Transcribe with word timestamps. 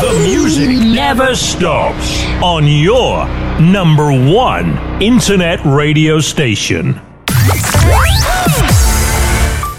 The 0.00 0.12
music 0.26 0.70
never 0.70 1.36
stops 1.36 2.24
on 2.40 2.66
your 2.66 3.28
number 3.60 4.10
one 4.10 4.76
internet 4.98 5.60
radio 5.62 6.18
station. 6.18 7.00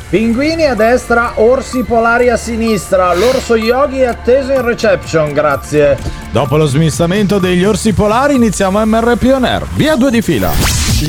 Pinguini 0.10 0.64
a 0.64 0.74
destra, 0.74 1.34
orsi 1.36 1.84
polari 1.84 2.30
a 2.30 2.38
sinistra, 2.38 3.14
l'orso 3.14 3.55
yogi 3.55 4.00
è 4.00 4.05
atteso 4.05 4.54
in 4.54 4.62
reception, 4.62 5.34
grazie. 5.34 5.98
Dopo 6.32 6.55
lo 6.55 6.66
smistamento 6.66 7.38
degli 7.38 7.66
orsi 7.66 7.91
polari 7.91 8.36
iniziamo 8.36 8.84
MRP 8.86 9.32
On 9.34 9.44
Air. 9.44 9.68
Via 9.74 9.98
due 9.98 10.12
di 10.12 10.22
fila. 10.22 10.52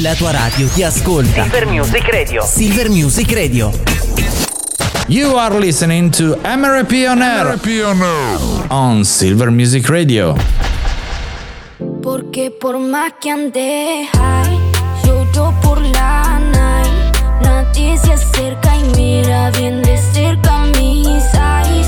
La 0.01 0.15
tua 0.15 0.33
radio 0.33 0.67
ti 0.67 0.83
ascolta. 0.83 1.43
Silver 1.43 1.67
Music 1.67 2.09
Radio. 2.11 2.43
Silver 2.43 2.89
Music 2.91 3.33
Radio. 3.33 4.46
You 5.09 5.37
are 5.37 5.55
listening 5.61 6.11
to 6.19 6.35
MRP 6.43 7.09
On 7.09 7.23
Air. 7.23 7.57
On 8.71 9.05
Silver 9.05 9.53
Music 9.53 9.89
Radio. 9.89 10.35
Porque 12.03 12.51
por 12.51 12.81
más 12.81 13.13
que 13.21 13.31
ande 13.31 14.09
high, 14.13 14.59
lloro 15.05 15.55
por 15.63 15.81
la 15.81 16.41
night. 16.41 17.17
Nadie 17.41 17.97
se 17.99 18.15
acerca 18.15 18.77
y 18.77 18.83
mira 18.97 19.53
bien 19.53 19.81
de 19.83 19.97
cerca 19.97 20.65
mis 20.75 21.23
eyes. 21.35 21.86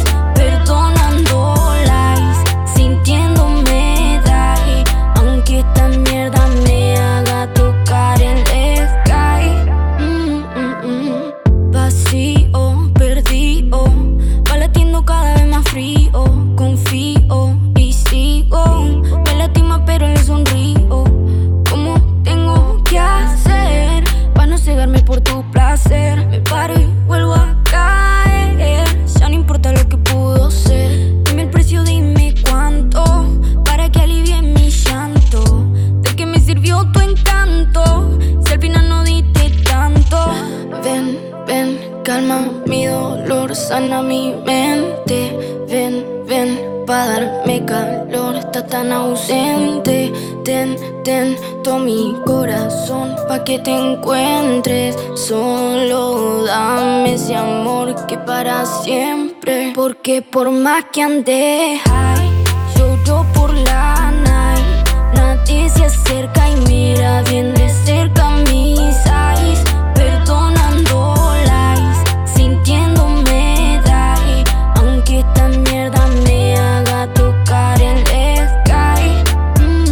Por 60.22 60.50
más 60.50 60.84
que 60.92 61.02
ande 61.02 61.80
high, 61.84 62.44
lloro 62.76 63.26
por 63.34 63.52
la 63.52 64.10
night. 64.10 65.14
Nadie 65.14 65.68
se 65.68 65.84
acerca 65.84 66.48
y 66.50 66.56
mira 66.66 67.22
bien 67.22 67.54
de 67.54 67.68
cerca 67.68 68.36
mis 68.50 68.96
eyes. 69.06 69.60
Perdonando 69.94 71.14
lies, 71.44 72.32
sintiéndome 72.34 73.80
die. 73.84 74.44
Aunque 74.76 75.20
esta 75.20 75.48
mierda 75.48 76.06
me 76.24 76.56
haga 76.56 77.12
tocar 77.14 77.80
el 77.80 78.04
sky. 78.48 79.60
Mm, 79.60 79.90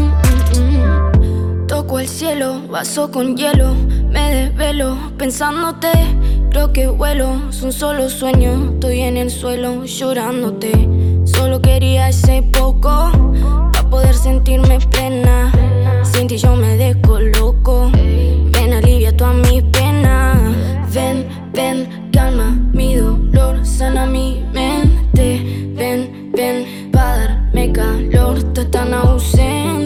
mm, 0.54 1.62
mm. 1.62 1.66
Toco 1.66 1.98
el 2.00 2.08
cielo, 2.08 2.62
vaso 2.69 3.10
con 3.10 3.37
hielo. 3.37 3.75
Pensándote. 5.16 5.88
Creo 6.50 6.70
que 6.70 6.87
vuelo, 6.87 7.50
son 7.50 7.72
solo 7.72 8.10
sueños. 8.10 8.75
Estoy 8.75 9.00
en 9.00 9.16
el 9.16 9.31
suelo 9.31 9.87
llorándote. 9.87 10.70
Solo 11.25 11.62
quería 11.62 12.10
ese 12.10 12.42
poco 12.42 13.10
para 13.72 13.88
poder 13.88 14.14
sentirme 14.14 14.78
plena. 14.91 15.50
Sin 16.04 16.28
yo 16.28 16.56
me 16.56 16.76
descoloco. 16.76 17.91
Ven, 17.94 18.75
alivia 18.75 19.16
todas 19.16 19.37
mis 19.50 19.62
penas. 19.62 20.37
Ven, 20.93 21.26
ven, 21.54 22.10
calma 22.12 22.54
mi 22.75 22.97
dolor, 22.97 23.64
sana 23.64 24.04
mi 24.04 24.44
mente. 24.53 25.72
Ven, 25.75 26.31
ven, 26.34 26.91
pa' 26.93 27.16
darme 27.16 27.72
calor, 27.72 28.37
estás 28.37 28.70
tan 28.70 28.93
ausente. 28.93 29.85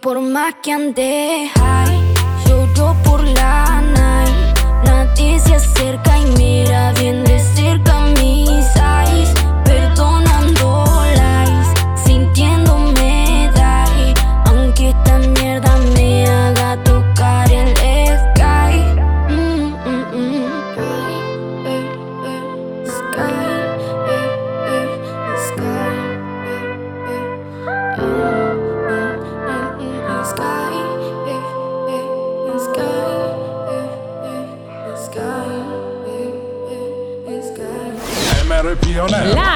Por 0.00 0.20
más 0.20 0.54
que 0.62 0.72
ande 0.72 1.50
high, 1.54 2.14
lloro 2.46 2.94
por 3.04 3.22
la 3.22 3.80
night. 3.80 4.58
Nadie 4.84 5.38
se 5.40 5.54
acerca 5.54 6.18
y 6.18 6.26
mira 6.36 6.92
bien 6.94 7.24
de 7.24 7.37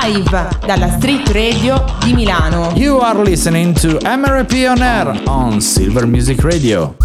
Live 0.05 0.49
dalla 0.67 0.91
Street 0.91 1.29
Radio 1.29 1.85
di 2.03 2.13
Milano. 2.13 2.73
You 2.75 2.99
are 2.99 3.23
listening 3.23 3.73
to 3.75 3.99
MRP 4.03 4.69
On 4.69 4.83
Air 4.83 5.23
on 5.27 5.61
Silver 5.61 6.07
Music 6.07 6.43
Radio. 6.43 6.97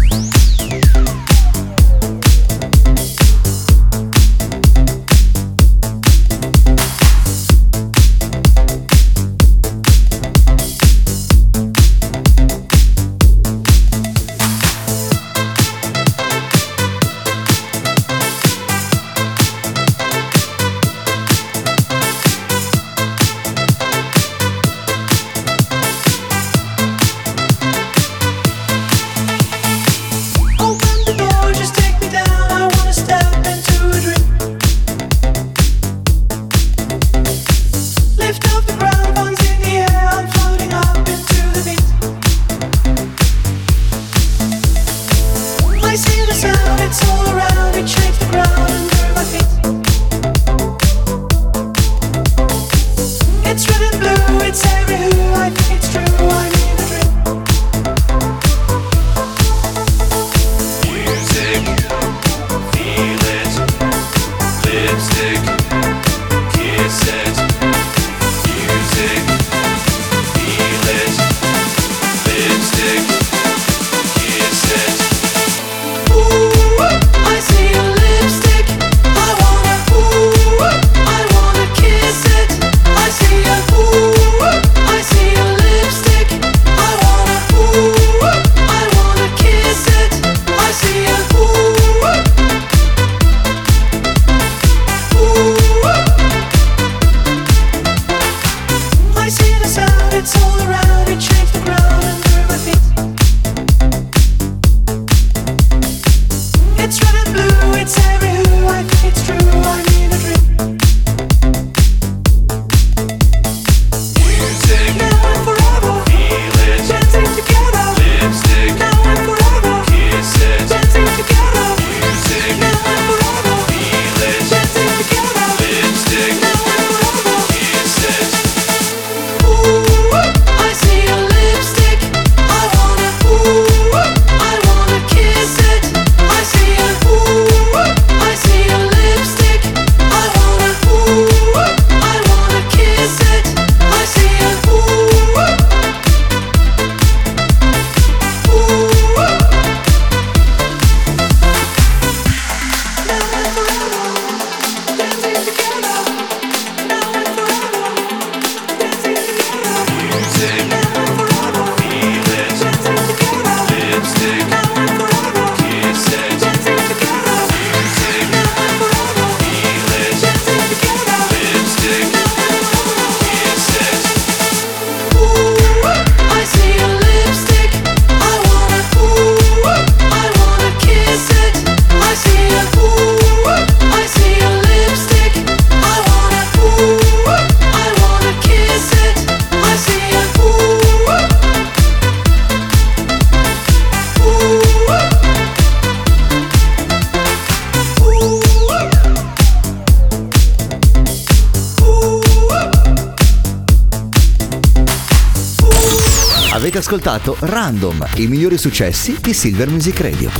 Ascoltato 206.88 207.36
Random, 207.40 208.02
i 208.14 208.26
migliori 208.28 208.56
successi 208.56 209.18
di 209.20 209.34
Silver 209.34 209.68
Music 209.68 210.00
Radio. 210.00 210.30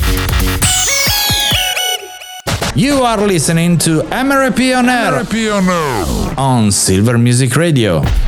You 2.72 3.02
are 3.02 3.26
listening 3.26 3.76
to 3.82 4.06
MRP 4.10 4.74
on 4.74 4.88
Air 4.88 5.26
on 6.36 6.70
Silver 6.70 7.18
Music 7.18 7.54
Radio. 7.54 8.27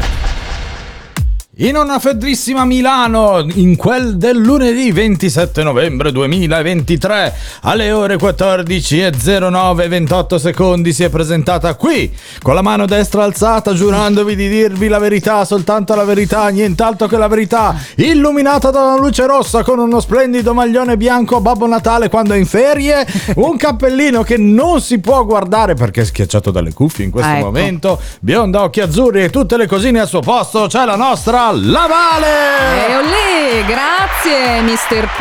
In 1.63 1.77
una 1.77 1.99
freddissima 1.99 2.65
Milano, 2.65 3.45
in 3.57 3.77
quel 3.77 4.17
del 4.17 4.39
lunedì 4.39 4.91
27 4.93 5.63
novembre 5.63 6.11
2023, 6.11 7.35
alle 7.65 7.93
ore 7.93 8.17
14.09 8.17 9.87
28 9.87 10.39
secondi, 10.39 10.95
si 10.95 11.05
è 11.05 11.11
presentata 11.11 11.75
qui, 11.75 12.11
con 12.41 12.55
la 12.55 12.63
mano 12.63 12.87
destra 12.87 13.25
alzata, 13.25 13.75
giurandovi 13.75 14.37
di 14.37 14.49
dirvi 14.49 14.89
la 14.89 14.99
verità, 14.99 15.45
soltanto 15.45 15.95
la 15.95 16.05
verità, 16.05 16.49
nient'altro 16.49 17.07
che 17.07 17.19
la 17.19 17.29
verità, 17.29 17.77
illuminata 17.97 18.71
da 18.71 18.81
una 18.81 18.97
luce 18.97 19.27
rossa 19.27 19.63
con 19.63 19.79
uno 19.81 20.01
splendido 20.01 20.55
maglione 20.55 20.97
bianco 20.97 21.37
a 21.37 21.41
Babbo 21.43 21.67
Natale 21.67 22.09
quando 22.09 22.33
è 22.33 22.39
in 22.39 22.47
ferie, 22.47 23.07
un 23.35 23.59
cappellino 23.59 24.23
che 24.23 24.39
non 24.39 24.81
si 24.81 24.99
può 24.99 25.27
guardare 25.27 25.75
perché 25.75 26.01
è 26.01 26.05
schiacciato 26.07 26.51
dalle 26.51 26.73
cuffie 26.73 27.05
in 27.05 27.11
questo 27.11 27.29
Ah, 27.31 27.37
ecco. 27.37 27.45
momento, 27.45 28.01
bionda, 28.21 28.63
occhi 28.63 28.81
azzurri 28.81 29.25
e 29.25 29.29
tutte 29.29 29.59
le 29.59 29.67
cosine 29.67 30.01
al 30.01 30.09
suo 30.09 30.21
posto, 30.21 30.67
c'è 30.67 30.87
la 30.87 30.97
nostra 30.97 31.49
La 31.53 31.87
Vale! 31.89 32.87
E 32.89 32.97
olè, 32.97 33.65
grazie 33.67 34.61
Mr. 34.63 35.09
P. 35.17 35.21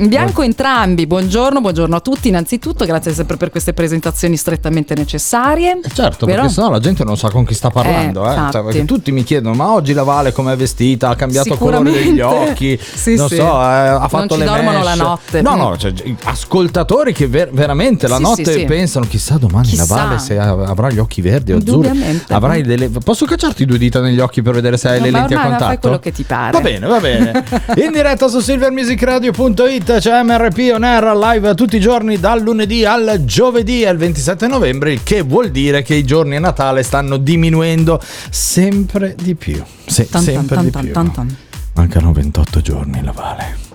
In 0.00 0.08
bianco 0.08 0.42
entrambi, 0.42 1.06
buongiorno, 1.06 1.60
buongiorno 1.60 1.94
a 1.94 2.00
tutti. 2.00 2.26
Innanzitutto, 2.28 2.84
grazie 2.84 3.14
sempre 3.14 3.36
per 3.36 3.50
queste 3.50 3.72
presentazioni 3.72 4.36
strettamente 4.36 4.94
necessarie. 4.94 5.78
Certo, 5.94 6.26
Vero? 6.26 6.40
perché 6.40 6.54
sennò 6.54 6.70
la 6.70 6.80
gente 6.80 7.04
non 7.04 7.16
sa 7.16 7.30
con 7.30 7.44
chi 7.44 7.54
sta 7.54 7.70
parlando. 7.70 8.28
Eh, 8.28 8.34
Eh, 8.34 8.50
Cioè, 8.72 8.84
tutti 8.84 9.12
mi 9.12 9.22
chiedono: 9.22 9.54
ma 9.54 9.70
oggi 9.72 9.92
la 9.92 10.02
Vale 10.02 10.32
com'è 10.32 10.56
vestita? 10.56 11.10
Ha 11.10 11.14
cambiato 11.14 11.52
il 11.52 11.58
colore 11.58 11.90
degli 11.92 12.20
occhi? 12.20 12.76
Sì, 12.96 13.14
non 13.14 13.28
sì. 13.28 13.36
so, 13.36 13.44
eh, 13.44 13.46
ha 13.46 13.98
Non 13.98 14.08
fatto 14.08 14.34
ci 14.34 14.40
le 14.40 14.46
dormono 14.46 14.78
mesh. 14.78 14.84
la 14.84 14.94
notte. 14.94 15.42
No, 15.42 15.54
Mm. 15.54 15.58
no, 15.58 15.76
cioè, 15.76 15.92
ascoltatori 16.24 17.12
che 17.12 17.28
ver- 17.28 17.52
veramente 17.52 18.08
la 18.08 18.16
Sì, 18.16 18.22
notte 18.22 18.44
sì, 18.52 18.58
sì. 18.60 18.64
pensano: 18.64 19.06
chissà 19.06 19.36
domani 19.36 19.68
Chissà. 19.68 19.94
la 19.94 20.02
Vale 20.04 20.18
se 20.18 20.38
av- 20.38 20.68
avrà 20.68 20.90
gli 20.90 20.98
occhi 20.98 21.20
verdi 21.20 21.52
o 21.52 21.58
azzurri. 21.58 21.86
Indubbiamente. 21.88 22.32
Avrai 22.34 22.62
delle. 22.62 22.88
Posso 22.88 23.26
cacciarti 23.26 23.64
due 23.64 23.78
dita 23.78 24.00
negli 24.00 24.18
occhi 24.18 24.42
per 24.42 24.54
vedere 24.54 24.76
se 24.76 24.88
hai 24.88 24.98
No, 24.98 25.04
le 25.04 25.10
lenti 25.12 25.34
a 25.36 25.42
ormai 25.42 25.50
contatto? 25.50 25.64
fai 25.64 25.78
quello 25.78 25.98
che 25.98 26.12
ti 26.12 26.22
pare. 26.22 26.52
Va 26.52 26.60
bene, 26.60 26.86
va 26.86 27.00
bene. 27.00 27.44
In 27.84 27.92
diretta 27.92 28.28
su 28.28 28.40
silvermusicradio.it 28.40 29.98
c'è 29.98 30.22
MRP 30.22 30.72
On 30.74 30.84
Air 30.84 31.16
live 31.16 31.54
tutti 31.54 31.76
i 31.76 31.80
giorni 31.80 32.18
dal 32.18 32.40
lunedì 32.40 32.84
al 32.84 33.22
giovedì 33.24 33.84
al 33.84 33.96
27 33.96 34.46
novembre, 34.46 34.92
il 34.92 35.02
che 35.02 35.22
vuol 35.22 35.50
dire 35.50 35.82
che 35.82 35.94
i 35.94 36.04
giorni 36.04 36.36
a 36.36 36.40
Natale 36.40 36.82
stanno 36.82 37.16
diminuendo 37.16 38.00
sempre 38.30 39.14
di 39.20 39.34
più. 39.34 39.62
Sì, 39.86 40.08
Tan, 40.08 40.22
sempre 40.22 40.56
tan, 40.56 40.64
di 40.64 40.70
tan, 40.70 41.10
più. 41.10 41.24
Mancano 41.74 42.12
28 42.12 42.60
giorni, 42.60 43.02
la 43.02 43.12
Vale. 43.12 43.65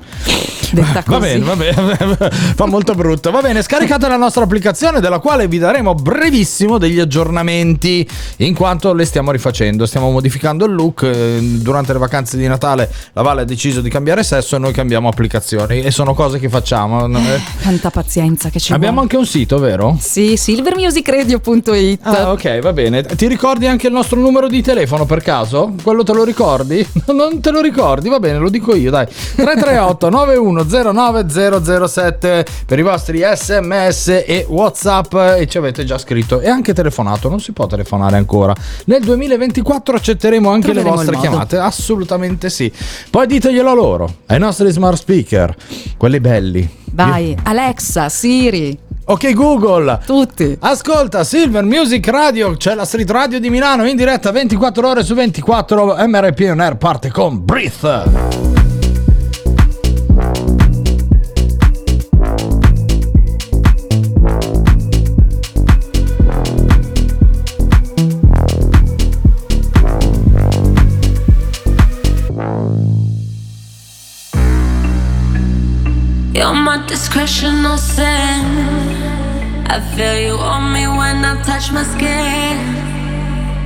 Detta 0.71 1.03
Va 1.05 1.17
così. 1.17 1.19
bene, 1.19 1.43
va 1.43 1.55
bene, 1.57 2.29
fa 2.55 2.65
molto 2.65 2.93
brutto. 2.95 3.29
Va 3.29 3.41
bene, 3.41 3.61
scaricate 3.61 4.07
la 4.07 4.15
nostra 4.15 4.43
applicazione 4.43 5.01
della 5.01 5.19
quale 5.19 5.47
vi 5.49 5.57
daremo 5.57 5.93
brevissimo 5.95 6.77
degli 6.77 6.97
aggiornamenti 6.99 8.07
in 8.37 8.55
quanto 8.55 8.93
le 8.93 9.03
stiamo 9.03 9.31
rifacendo, 9.31 9.85
stiamo 9.85 10.09
modificando 10.11 10.63
il 10.65 10.73
look. 10.73 11.03
eh, 11.03 11.39
Durante 11.41 11.91
le 11.91 11.99
vacanze 11.99 12.37
di 12.37 12.47
Natale 12.47 12.89
la 13.13 13.21
Vale 13.21 13.41
ha 13.41 13.43
deciso 13.43 13.81
di 13.81 13.89
cambiare 13.89 14.23
sesso 14.23 14.55
e 14.55 14.59
noi 14.59 14.71
cambiamo 14.71 15.09
applicazioni 15.09 15.81
e 15.81 15.91
sono 15.91 16.13
cose 16.13 16.39
che 16.39 16.47
facciamo. 16.47 17.05
Eh, 17.17 17.41
Tanta 17.61 17.89
pazienza 17.89 18.49
che 18.49 18.59
ci 18.61 18.71
Abbiamo 18.71 19.01
vuole. 19.01 19.07
anche 19.09 19.17
un 19.17 19.25
sito, 19.25 19.59
vero? 19.59 19.97
Sì, 19.99 20.37
silvermusicradio.it. 20.37 21.99
Ah, 22.03 22.31
ok, 22.31 22.59
va 22.59 22.71
bene. 22.73 23.03
Ti 23.03 23.27
ricordi 23.27 23.67
anche 23.67 23.87
il 23.87 23.93
nostro 23.93 24.19
numero 24.19 24.47
di 24.47 24.61
telefono 24.61 25.05
per 25.05 25.21
caso? 25.21 25.73
Quello 25.83 26.03
te 26.03 26.13
lo 26.13 26.23
ricordi? 26.23 26.87
Non 27.11 27.41
te 27.41 27.51
lo 27.51 27.59
ricordi? 27.61 28.07
Va 28.09 28.19
bene, 28.19 28.37
lo 28.37 28.49
dico 28.49 28.73
io, 28.73 28.89
dai. 28.89 29.05
338 29.05 30.07
9109007 30.11 32.45
per 32.65 32.79
i 32.79 32.81
vostri 32.81 33.23
sms 33.23 34.07
e 34.25 34.45
whatsapp 34.47 35.13
e 35.37 35.47
ci 35.47 35.57
avete 35.57 35.85
già 35.85 35.97
scritto 35.97 36.41
e 36.41 36.49
anche 36.49 36.73
telefonato, 36.73 37.29
non 37.29 37.39
si 37.39 37.53
può 37.53 37.67
telefonare 37.67 38.17
ancora. 38.17 38.53
Nel 38.85 39.03
2024 39.03 39.95
accetteremo 39.95 40.49
anche 40.49 40.71
Troveremo 40.71 40.89
le 40.89 40.95
vostre 41.05 41.17
chiamate, 41.17 41.57
assolutamente 41.57 42.49
sì. 42.49 42.71
Poi 43.09 43.25
diteglielo 43.25 43.73
loro, 43.73 44.15
ai 44.27 44.39
nostri 44.39 44.69
smart 44.71 44.97
speaker, 44.97 45.55
quelli 45.97 46.19
belli. 46.19 46.79
Vai, 46.93 47.37
Alexa, 47.43 48.09
Siri, 48.09 48.77
Ok 49.11 49.33
Google, 49.33 49.99
tutti. 50.05 50.55
Ascolta 50.59 51.23
Silver 51.23 51.63
Music 51.63 52.07
Radio, 52.07 52.55
c'è 52.55 52.75
la 52.75 52.85
street 52.85 53.09
radio 53.09 53.39
di 53.39 53.49
Milano 53.49 53.85
in 53.85 53.95
diretta 53.95 54.31
24 54.31 54.87
ore 54.87 55.03
su 55.03 55.15
24. 55.15 55.95
MRP 56.07 56.47
On 56.51 56.59
Air 56.59 56.77
parte 56.77 57.11
con 57.11 57.43
Breathe. 57.43 58.60
You're 77.01 77.51
my 77.51 77.75
sin. 77.77 78.45
I 79.65 79.79
feel 79.95 80.17
you 80.19 80.35
on 80.37 80.71
me 80.71 80.85
when 80.85 81.25
I 81.25 81.41
touch 81.41 81.71
my 81.71 81.83
skin. 81.83 82.55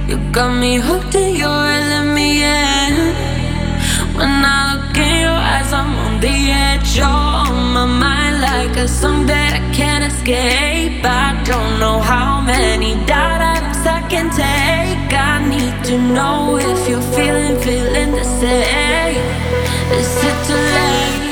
You 0.07 0.15
got 0.31 0.55
me 0.57 0.77
hooked 0.77 1.13
and 1.15 1.35
you're 1.35 1.63
reeling 1.67 2.13
me 2.15 2.43
in. 2.43 2.93
When 4.15 4.31
I 4.45 4.75
look 4.75 4.97
in 4.97 5.21
your 5.25 5.39
eyes, 5.53 5.73
I'm 5.73 5.93
on 6.05 6.21
the 6.21 6.35
edge. 6.65 6.95
You're 6.95 7.07
on 7.07 7.73
my 7.73 7.85
mind 7.85 8.39
like 8.39 8.77
a 8.77 8.87
song 8.87 9.25
that 9.25 9.59
I 9.59 9.73
can't 9.75 10.05
escape. 10.11 11.03
I 11.03 11.35
don't 11.43 11.77
know 11.77 11.99
how 11.99 12.39
many 12.39 12.95
doubt 13.05 13.41
items 13.41 13.85
I 13.85 14.01
can 14.07 14.29
take. 14.31 15.11
I 15.13 15.43
need 15.53 15.75
to 15.89 15.97
know 15.97 16.55
if 16.57 16.87
you're 16.87 17.09
feeling, 17.13 17.59
feeling 17.59 18.11
the 18.11 18.23
same. 18.23 19.19
Is 19.91 20.23
it 20.23 20.37
too 20.47 20.55
late? 20.55 21.25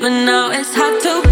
But 0.00 0.10
now 0.10 0.50
it's 0.50 0.74
hard 0.74 1.00
to 1.02 1.27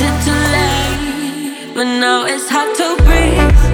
it 0.00 0.14
too 0.24 0.40
late? 0.54 1.74
But 1.74 1.84
now 2.00 2.26
it's 2.26 2.48
hard 2.48 2.74
to 2.76 3.02
breathe. 3.04 3.73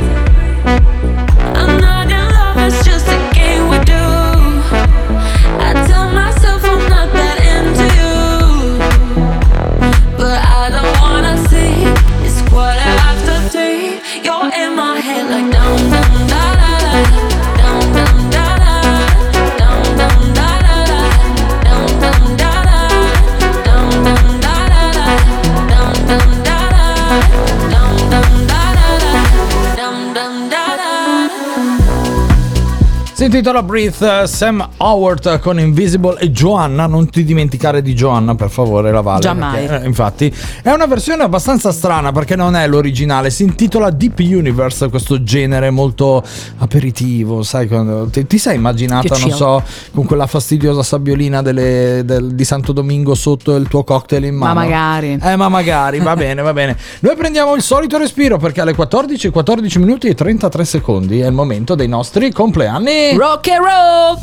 Intitola 33.33 33.63
Breathe, 33.63 34.27
Sam 34.27 34.69
Howard 34.79 35.39
con 35.39 35.61
Invisible 35.61 36.19
e 36.19 36.33
Joanna. 36.33 36.89
Non 36.89 37.09
ti 37.09 37.23
dimenticare 37.23 37.81
di 37.81 37.95
Joanna, 37.95 38.35
per 38.35 38.51
favore, 38.51 38.91
la 38.91 39.03
Vale. 39.03 39.21
Giammai. 39.21 39.67
perché, 39.67 39.85
eh, 39.85 39.87
infatti, 39.87 40.35
è 40.65 40.71
una 40.73 40.87
versione 40.87 41.23
abbastanza 41.23 41.71
strana 41.71 42.11
perché 42.11 42.35
non 42.35 42.57
è 42.57 42.67
l'originale. 42.67 43.31
Si 43.31 43.45
intitola 43.45 43.91
Deep 43.91 44.19
Universe, 44.19 44.89
questo 44.89 45.23
genere 45.23 45.71
molto 45.71 46.25
aperitivo. 46.59 47.45
Sai, 47.45 47.69
quando, 47.69 48.07
ti, 48.11 48.27
ti 48.27 48.37
sei 48.37 48.57
immaginata, 48.57 49.17
non 49.19 49.31
so, 49.31 49.63
con 49.95 50.07
quella 50.07 50.27
fastidiosa 50.27 50.83
sabbiolina 50.83 51.41
delle- 51.41 52.03
del- 52.05 52.35
di 52.35 52.45
Santo 52.45 52.73
Domingo 52.73 53.15
sotto 53.15 53.55
il 53.55 53.69
tuo 53.69 53.85
cocktail 53.85 54.25
in 54.25 54.35
Ma 54.35 54.53
mano? 54.53 54.61
magari. 54.69 55.19
Eh, 55.23 55.37
ma 55.37 55.49
magari, 55.49 56.01
va 56.01 56.17
bene, 56.17 56.43
va 56.43 56.53
bene. 56.53 56.77
Noi 56.99 57.15
prendiamo 57.15 57.55
il 57.55 57.63
solito 57.63 57.97
respiro 57.97 58.39
perché 58.39 58.61
alle 58.61 58.75
14, 58.75 59.31
14 59.31 59.79
minuti 59.79 60.09
e 60.09 60.15
33 60.17 60.65
secondi 60.65 61.21
è 61.21 61.27
il 61.29 61.33
momento 61.33 61.77
dei 61.77 61.87
nostri 61.87 62.33
compleanni. 62.33 63.19
Rock 63.21 63.49
and 63.49 63.63
roll! 63.63 64.17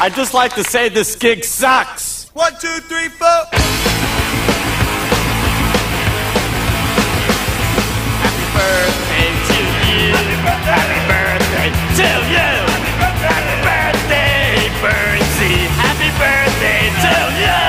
I'd 0.00 0.14
just 0.14 0.32
like 0.32 0.54
to 0.54 0.64
say 0.64 0.88
this 0.88 1.14
gig 1.16 1.44
sucks. 1.44 2.30
One, 2.32 2.54
two, 2.58 2.80
three, 2.88 3.10
four. 3.10 3.44
Happy 8.24 8.46
birthday 8.56 9.28
to 9.48 9.58
you. 9.84 10.16
Happy 10.64 11.00
birthday 11.12 11.68
to 12.00 12.08
you. 12.32 12.48
Happy 13.20 13.56
birthday, 13.68 14.72
Birdsey. 14.80 15.68
Happy 15.84 16.08
birthday 16.16 16.88
to 17.04 17.12
you. 17.44 17.60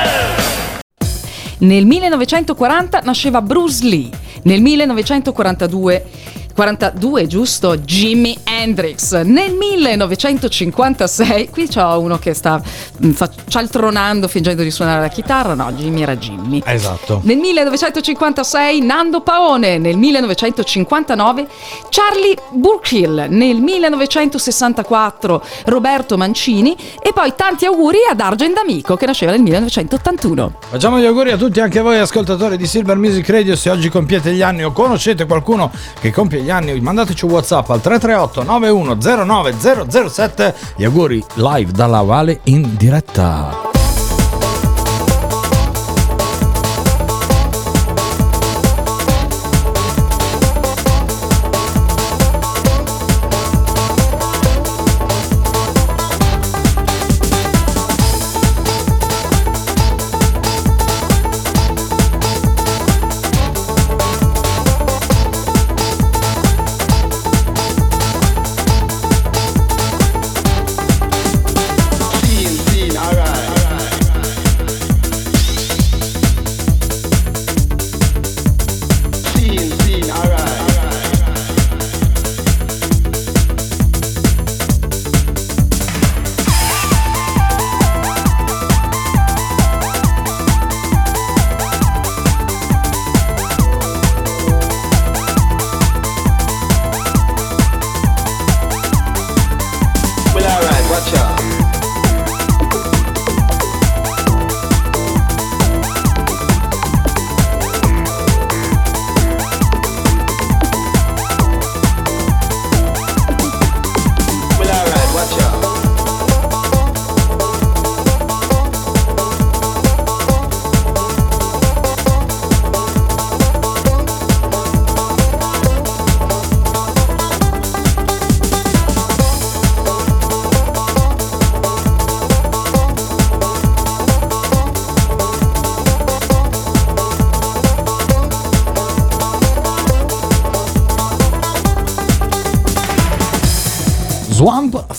Nel 1.67 1.83
1940 1.83 3.03
nasceva 3.03 3.41
Bruce 3.41 3.83
Lee. 3.83 4.09
Nel 4.45 4.61
1942 4.61 6.21
42 6.61 7.25
giusto? 7.25 7.75
Jimi 7.75 8.37
Hendrix. 8.43 9.19
Nel 9.23 9.51
1956 9.51 11.49
qui 11.49 11.67
c'ho 11.67 11.99
uno 11.99 12.19
che 12.19 12.35
sta 12.35 12.61
mm, 13.03 13.13
cialtronando 13.47 14.27
fingendo 14.27 14.61
di 14.61 14.69
suonare 14.69 15.01
la 15.01 15.07
chitarra. 15.07 15.55
No 15.55 15.71
Jimmy 15.71 16.03
era 16.03 16.15
Jimmy. 16.15 16.61
Esatto. 16.63 17.21
nel 17.23 17.37
1956 17.37 18.79
Nando 18.81 19.21
Paone, 19.21 19.79
nel 19.79 19.97
1959 19.97 21.47
Charlie 21.89 22.37
Burkill, 22.51 23.25
nel 23.29 23.59
1964 23.59 25.43
Roberto 25.65 26.15
Mancini. 26.15 26.77
E 27.01 27.11
poi 27.11 27.33
tanti 27.35 27.65
auguri 27.65 27.97
ad 28.07 28.19
Argent 28.19 28.53
D'Amico 28.53 28.95
che 28.97 29.07
nasceva 29.07 29.31
nel 29.31 29.41
1981. 29.41 30.57
Facciamo 30.69 30.99
gli 30.99 31.05
auguri 31.05 31.31
a 31.31 31.37
tutti, 31.37 31.59
anche 31.59 31.81
voi 31.81 31.97
ascoltatori 31.97 32.55
di 32.55 32.67
Silver 32.67 32.97
Music 32.97 33.27
Radio. 33.29 33.55
Se 33.55 33.71
oggi 33.71 33.89
compiete 33.89 34.31
gli 34.31 34.43
anni 34.43 34.63
o 34.63 34.71
conoscete 34.71 35.25
qualcuno 35.25 35.71
che 35.99 36.11
compie 36.11 36.41
gli 36.41 36.49
anni, 36.49 36.49
mandateci 36.81 37.25
un 37.25 37.31
WhatsApp 37.31 37.69
al 37.69 37.81
338 37.81 38.43
9109 38.43 40.09
007. 40.09 40.55
Gli 40.75 40.83
auguri 40.83 41.23
live 41.35 41.71
dalla 41.71 42.01
Vale 42.01 42.41
in 42.43 42.75
diretta. 42.75 43.80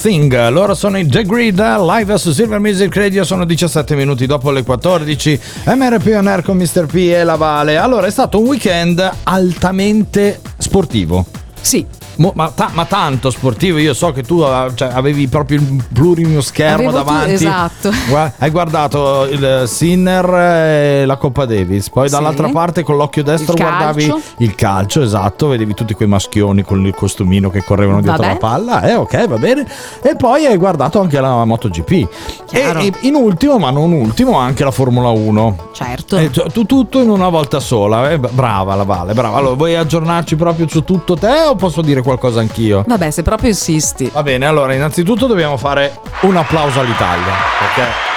Thing, 0.02 0.48
loro 0.48 0.74
sono 0.74 0.98
i 0.98 1.06
The 1.06 1.22
Grid, 1.22 1.60
live 1.60 2.18
su 2.18 2.32
Silver 2.32 2.58
Music 2.58 2.92
Radio, 2.96 3.22
sono 3.22 3.44
17 3.44 3.94
minuti 3.94 4.26
dopo 4.26 4.50
le 4.50 4.64
14, 4.64 5.40
MRP 5.66 6.14
On 6.16 6.26
Air 6.26 6.42
con 6.42 6.56
Mr. 6.56 6.86
P 6.86 6.94
e 6.94 7.22
la 7.22 7.36
Vale. 7.36 7.76
Allora, 7.76 8.08
è 8.08 8.10
stato 8.10 8.40
un 8.40 8.46
weekend 8.46 9.08
altamente 9.22 10.40
sportivo. 10.58 11.24
Sì, 11.60 11.86
Mo- 12.16 12.32
ma, 12.34 12.50
ta- 12.54 12.70
ma 12.72 12.84
tanto 12.84 13.30
sportivo, 13.30 13.78
io 13.78 13.94
so 13.94 14.12
che 14.12 14.22
tu 14.22 14.44
cioè, 14.74 14.90
avevi 14.92 15.28
proprio 15.28 15.58
il 15.60 15.82
plurimio 15.92 16.40
schermo 16.42 16.88
Avevo 16.88 16.90
tu- 16.90 16.96
davanti. 17.04 17.32
esatto. 17.32 17.90
Gua- 18.08 18.32
hai 18.38 18.50
guardato 18.50 19.26
il 19.30 19.62
Sinner 19.66 20.34
e 20.34 21.06
la 21.06 21.16
Coppa 21.16 21.44
Davis, 21.46 21.88
poi 21.90 22.08
Sì. 22.08 22.14
dall'altra 22.14 22.48
parte 22.50 22.82
con 22.82 22.96
l'occhio 22.96 23.22
destro 23.22 23.54
Il 23.54 23.60
guardavi 23.60 24.12
il 24.38 24.54
calcio, 24.54 25.02
esatto, 25.02 25.48
vedevi 25.48 25.74
tutti 25.74 25.94
quei 25.94 26.08
maschioni 26.08 26.62
con 26.62 26.84
il 26.86 26.94
costumino 26.94 27.48
che 27.50 27.64
correvano 27.64 28.00
dietro 28.02 28.22
la 28.26 28.36
palla, 28.36 28.82
eh 28.82 28.94
ok, 28.94 29.26
va 29.28 29.38
bene. 29.38 29.66
E 30.02 30.14
poi 30.16 30.44
hai 30.46 30.56
guardato 30.56 31.00
anche 31.00 31.18
la 31.20 31.44
MotoGP. 31.44 31.90
E, 32.52 32.60
e 32.60 32.92
in 33.02 33.14
ultimo, 33.14 33.58
ma 33.58 33.70
non 33.70 33.90
ultimo, 33.92 34.36
anche 34.38 34.64
la 34.64 34.70
Formula 34.70 35.08
1. 35.08 35.70
certo. 35.72 36.16
Tu- 36.30 36.46
tu- 36.52 36.66
tutto 36.66 37.00
in 37.00 37.08
una 37.10 37.28
volta 37.30 37.58
sola, 37.60 38.10
eh, 38.10 38.18
brava 38.18 38.74
la 38.74 38.84
Vale, 38.84 39.14
brava. 39.14 39.36
Allora, 39.38 39.54
vuoi 39.54 39.74
aggiornarci 39.76 40.36
proprio 40.36 40.68
su 40.68 40.84
tutto 40.84 41.16
te 41.16 41.44
o 41.48 41.54
posso 41.54 41.80
dire 41.80 42.00
qualcosa 42.02 42.11
anch'io? 42.38 42.84
Vabbè, 42.86 43.10
se 43.10 43.22
proprio 43.22 43.50
insisti. 43.50 44.10
Va 44.12 44.22
bene, 44.22 44.46
allora 44.46 44.74
innanzitutto 44.74 45.26
dobbiamo 45.26 45.56
fare 45.56 45.98
un 46.22 46.36
applauso 46.36 46.80
all'Italia, 46.80 47.32
perché 47.58 48.10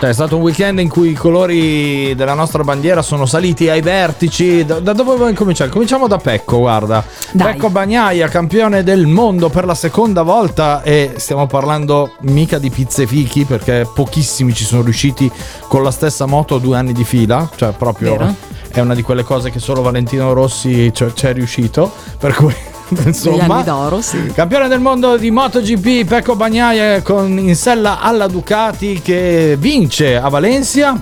cioè, 0.00 0.10
è 0.10 0.12
stato 0.12 0.36
un 0.36 0.42
weekend 0.42 0.78
in 0.78 0.88
cui 0.88 1.10
i 1.10 1.14
colori 1.14 2.14
della 2.14 2.34
nostra 2.34 2.62
bandiera 2.62 3.02
sono 3.02 3.26
saliti 3.26 3.68
ai 3.68 3.80
vertici. 3.80 4.64
Da, 4.64 4.78
da 4.78 4.92
dove 4.92 5.16
vuoi 5.16 5.34
cominciare? 5.34 5.70
Cominciamo 5.70 6.06
da 6.06 6.18
Pecco, 6.18 6.58
guarda. 6.58 7.04
Dai. 7.32 7.54
Pecco 7.54 7.68
Bagnaia, 7.68 8.28
campione 8.28 8.84
del 8.84 9.08
mondo 9.08 9.48
per 9.48 9.64
la 9.64 9.74
seconda 9.74 10.22
volta 10.22 10.82
e 10.82 11.14
stiamo 11.16 11.48
parlando 11.48 12.12
mica 12.20 12.58
di 12.58 12.70
pizze 12.70 13.08
fichi 13.08 13.44
perché 13.44 13.88
pochissimi 13.92 14.54
ci 14.54 14.64
sono 14.64 14.82
riusciti 14.82 15.28
con 15.66 15.82
la 15.82 15.90
stessa 15.90 16.26
moto 16.26 16.58
due 16.58 16.76
anni 16.76 16.92
di 16.92 17.02
fila, 17.02 17.48
cioè 17.56 17.72
proprio 17.72 18.12
Vero. 18.12 18.34
È 18.78 18.80
una 18.80 18.94
di 18.94 19.02
quelle 19.02 19.24
cose 19.24 19.50
che 19.50 19.58
solo 19.58 19.82
Valentino 19.82 20.32
Rossi 20.32 20.92
ci 20.94 21.04
ci 21.14 21.26
è 21.26 21.32
riuscito, 21.32 21.92
per 22.18 22.34
cui 22.34 22.54
insomma 23.04 23.62
d'oro, 23.62 24.00
sì. 24.00 24.32
Campione 24.32 24.68
del 24.68 24.80
mondo 24.80 25.16
di 25.16 25.30
MotoGP 25.30 26.06
Pecco 26.06 26.36
Bagnaia 26.36 27.02
con 27.02 27.38
in 27.38 27.54
sella 27.54 28.00
alla 28.00 28.26
Ducati 28.28 29.00
che 29.02 29.56
vince 29.58 30.16
a 30.16 30.28
Valencia 30.28 30.96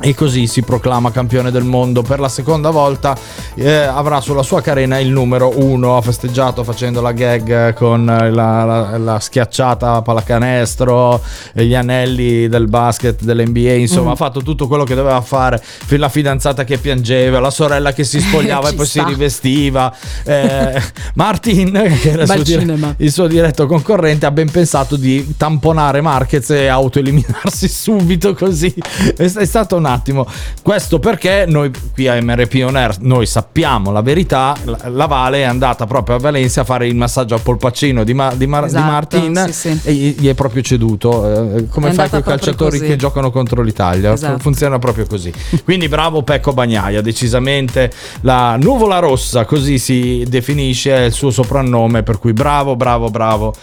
e 0.00 0.14
così 0.14 0.46
si 0.46 0.62
proclama 0.62 1.10
campione 1.10 1.50
del 1.50 1.64
mondo. 1.64 2.02
Per 2.02 2.18
la 2.20 2.28
seconda 2.28 2.70
volta 2.70 3.16
eh, 3.54 3.70
avrà 3.70 4.20
sulla 4.20 4.42
sua 4.42 4.60
carena 4.62 4.98
il 4.98 5.10
numero 5.10 5.52
1 5.54 5.96
ha 5.96 6.00
festeggiato 6.00 6.64
facendo 6.64 7.00
la 7.00 7.12
gag 7.12 7.74
con 7.74 8.04
la, 8.06 8.28
la, 8.30 8.98
la 8.98 9.20
schiacciata 9.20 10.02
pallacanestro 10.02 11.20
e 11.52 11.64
gli 11.66 11.74
anelli 11.74 12.48
del 12.48 12.68
basket 12.68 13.22
dell'NBA 13.22 13.72
insomma 13.72 13.98
Mm. 14.00 14.12
ha 14.12 14.16
fatto 14.16 14.42
tutto 14.42 14.66
quello 14.66 14.84
che 14.84 14.94
doveva 14.94 15.20
fare 15.20 15.62
la 15.88 16.08
fidanzata 16.08 16.64
che 16.64 16.78
piangeva 16.78 17.38
la 17.38 17.50
sorella 17.50 17.92
che 17.92 18.04
si 18.04 18.18
spogliava 18.20 18.70
e 18.70 18.74
poi 18.74 18.86
sta. 18.86 19.02
si 19.02 19.08
rivestiva. 19.08 19.94
Eh, 20.24 20.80
Martin 21.14 21.72
che 22.00 22.10
era 22.10 22.22
il 22.34 22.46
suo, 22.46 22.94
il 22.96 23.12
suo 23.12 23.26
diretto 23.26 23.66
concorrente 23.66 24.26
ha 24.26 24.30
ben 24.30 24.50
pensato 24.50 24.96
di 24.96 25.34
tamponare 25.36 26.00
Marquez 26.00 26.50
e 26.50 26.66
autoeliminarsi 26.68 27.68
subito 27.68 28.34
così. 28.34 28.72
È, 29.16 29.22
è 29.22 29.44
stato 29.44 29.76
un 29.76 29.86
attimo 29.92 30.26
questo 30.62 30.98
perché 30.98 31.44
noi 31.46 31.70
qui 31.92 32.08
a 32.08 32.20
MRP 32.20 32.62
On 32.66 32.76
Air 32.76 32.96
noi 33.00 33.26
sappiamo 33.26 33.90
la 33.90 34.02
verità 34.02 34.54
la, 34.64 35.06
Vale 35.06 35.38
è 35.38 35.42
andata 35.44 35.86
proprio 35.86 36.16
a 36.16 36.18
Valencia 36.18 36.60
a 36.60 36.64
fare 36.64 36.86
il 36.86 36.94
massaggio 36.94 37.34
al 37.34 37.40
polpaccino 37.40 38.04
di, 38.04 38.14
Ma- 38.14 38.32
di, 38.34 38.46
Mar- 38.46 38.64
di 38.64 38.68
Esatto, 38.70 38.84
Martin 38.90 39.44
sì, 39.50 39.52
sì. 39.52 39.80
e 39.82 39.92
gli, 39.92 40.28
è 40.28 40.34
proprio 40.34 40.62
ceduto 40.62 41.56
eh, 41.56 41.68
come 41.68 41.92
fai 41.92 42.08
con 42.08 42.18
i 42.20 42.22
calciatori 42.22 42.78
così. 42.78 42.90
che 42.90 42.96
giocano 42.96 43.30
contro 43.30 43.62
l'Italia 43.62 44.12
Esatto. 44.12 44.38
funziona 44.38 44.78
proprio 44.78 45.06
così 45.06 45.32
quindi 45.64 45.88
bravo 45.88 46.22
Pecco 46.22 46.52
Bagnaia 46.52 47.00
decisamente 47.00 47.90
la 48.22 48.56
nuvola 48.56 48.98
rossa 48.98 49.44
così 49.44 49.78
si 49.78 50.24
definisce 50.28 50.92
il 50.92 51.12
suo 51.12 51.30
soprannome 51.30 52.02
per 52.02 52.18
cui 52.18 52.32
bravo 52.32 52.76
bravo 52.76 53.08
bravo 53.10 53.54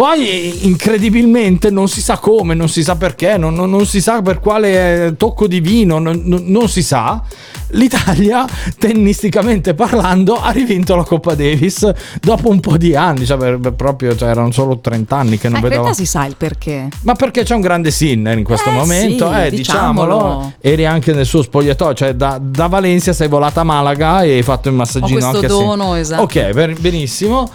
poi 0.00 0.66
incredibilmente 0.66 1.68
non 1.68 1.86
si 1.86 2.00
sa 2.00 2.16
come, 2.16 2.54
non 2.54 2.70
si 2.70 2.82
sa 2.82 2.96
perché, 2.96 3.36
non, 3.36 3.52
non- 3.52 3.68
non 3.68 3.84
si 3.84 4.00
sa 4.00 4.22
per 4.22 4.40
quale 4.40 5.08
eh, 5.08 5.16
tocco 5.18 5.46
di 5.46 5.60
vino, 5.60 5.98
non, 5.98 6.22
non- 6.24 6.68
si 6.68 6.82
sa. 6.82 7.20
L'Italia, 7.72 8.46
tennisticamente 8.80 9.74
parlando, 9.74 10.40
ha 10.40 10.52
rivinto 10.52 10.96
la 10.96 11.02
Coppa 11.04 11.34
Davis 11.34 11.86
dopo 12.18 12.48
un 12.48 12.60
po' 12.60 12.78
di 12.78 12.96
anni, 12.96 13.26
cioè, 13.26 13.36
per- 13.36 13.58
per 13.58 13.74
proprio, 13.74 14.16
cioè, 14.16 14.30
erano 14.30 14.50
solo 14.52 14.78
30 14.78 15.14
anni 15.16 15.36
che 15.36 15.50
non 15.50 15.58
Eh, 15.58 15.62
vedevo. 15.64 15.82
realtà 15.82 15.98
si 16.00 16.06
sa 16.06 16.24
il 16.24 16.34
perché. 16.34 16.88
Ma 17.02 17.14
perché 17.14 17.42
c'è 17.42 17.54
un 17.54 17.60
grande 17.60 17.90
Sinner 17.90 18.38
in 18.38 18.44
questo 18.44 18.70
Eh, 18.70 18.72
momento? 18.72 19.30
sì, 19.30 19.38
eh, 19.38 19.50
diciamolo. 19.50 20.14
diciamolo. 20.14 20.52
Eri 20.62 20.86
anche 20.86 21.12
nel 21.12 21.26
suo 21.26 21.42
spogliatoio, 21.42 21.94
cioè 21.94 22.14
da, 22.14 22.40
da 22.42 22.68
Valencia 22.68 23.12
sei 23.12 23.28
volata 23.28 23.60
a 23.60 23.64
Malaga 23.64 24.22
e 24.22 24.32
hai 24.36 24.42
fatto 24.42 24.70
il 24.70 24.74
massaggino 24.76 25.18
Ho 25.18 25.20
questo 25.20 25.36
anche 25.36 25.46
a 25.46 25.50
Sinner. 25.50 25.66
dono, 25.66 25.94
esatto. 25.96 26.22
Ok, 26.22 26.52
ben- 26.52 26.76
benissimo. 26.80 27.50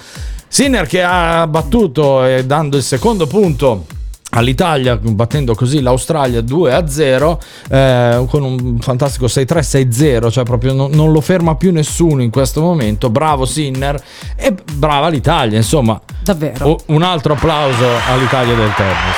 Sinner 0.56 0.88
che 0.88 1.04
ha 1.04 1.46
battuto 1.48 2.24
e 2.24 2.46
dando 2.46 2.78
il 2.78 2.84
secondo 2.84 3.28
punto 3.28 3.88
all'Italia 4.30 4.96
battendo 4.96 5.54
così 5.54 5.82
l'Australia 5.82 6.40
2 6.40 6.74
a 6.74 6.88
0 6.88 7.42
eh, 7.70 8.26
con 8.30 8.42
un 8.42 8.80
fantastico 8.80 9.26
6-3 9.26 9.90
6-0 9.90 10.32
cioè 10.32 10.46
proprio 10.46 10.72
non, 10.72 10.92
non 10.92 11.12
lo 11.12 11.20
ferma 11.20 11.56
più 11.56 11.74
nessuno 11.74 12.22
in 12.22 12.30
questo 12.30 12.62
momento 12.62 13.10
bravo 13.10 13.44
Sinner 13.44 14.02
e 14.38 14.56
brava 14.76 15.10
l'Italia 15.10 15.58
insomma 15.58 16.00
Davvero. 16.24 16.66
O- 16.70 16.80
un 16.86 17.02
altro 17.02 17.34
applauso 17.34 17.86
all'Italia 18.08 18.56
del 18.56 18.74
tennis 18.76 19.18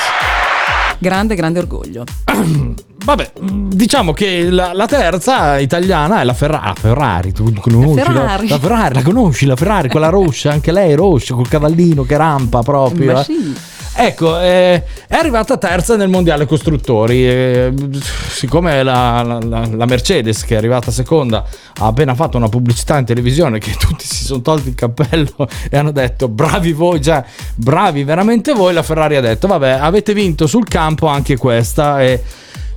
Grande, 0.98 1.36
grande 1.36 1.60
orgoglio. 1.60 2.02
Vabbè, 3.08 3.30
diciamo 3.40 4.12
che 4.12 4.50
la, 4.50 4.74
la 4.74 4.84
terza 4.84 5.58
italiana 5.58 6.20
è 6.20 6.24
la 6.24 6.34
Ferrari. 6.34 6.66
La 6.66 6.74
Ferrari, 6.74 7.32
tu 7.32 7.50
conosci 7.54 7.94
la- 7.96 8.04
Ferrari. 8.04 8.48
La, 8.48 8.58
Ferrari, 8.58 8.94
la 8.96 9.02
conosci 9.02 9.46
la 9.46 9.56
Ferrari, 9.56 9.88
quella 9.88 10.10
rossa, 10.10 10.50
anche 10.50 10.72
lei 10.72 10.92
è 10.92 10.94
rossa, 10.94 11.32
col 11.32 11.48
cavallino 11.48 12.02
che 12.04 12.18
rampa 12.18 12.60
proprio. 12.62 13.14
Ma 13.14 13.20
eh. 13.20 13.24
sì. 13.24 13.56
Ecco, 14.00 14.38
eh, 14.38 14.84
è 15.08 15.14
arrivata 15.14 15.56
terza 15.56 15.96
nel 15.96 16.10
mondiale 16.10 16.44
costruttori. 16.44 17.26
eh, 17.26 17.72
siccome 18.28 18.82
la, 18.82 19.22
la- 19.22 19.40
la- 19.42 19.66
la 19.72 19.86
Mercedes, 19.86 20.44
che 20.44 20.54
è 20.54 20.58
arrivata 20.58 20.90
seconda, 20.90 21.46
ha 21.78 21.86
appena 21.86 22.14
fatto 22.14 22.36
una 22.36 22.50
pubblicità 22.50 22.98
in 22.98 23.06
televisione 23.06 23.58
che 23.58 23.72
tutti 23.80 24.04
si 24.04 24.24
sono 24.24 24.42
tolti 24.42 24.68
il 24.68 24.74
cappello 24.74 25.48
e 25.70 25.78
hanno 25.78 25.92
detto 25.92 26.28
bravi 26.28 26.72
voi, 26.72 27.00
cioè 27.00 27.24
bravi 27.54 28.04
veramente 28.04 28.52
voi, 28.52 28.74
la 28.74 28.82
Ferrari 28.82 29.16
ha 29.16 29.22
detto 29.22 29.46
vabbè 29.46 29.78
avete 29.80 30.12
vinto 30.12 30.46
sul 30.46 30.68
campo 30.68 31.06
anche 31.06 31.38
questa 31.38 32.02
e... 32.02 32.22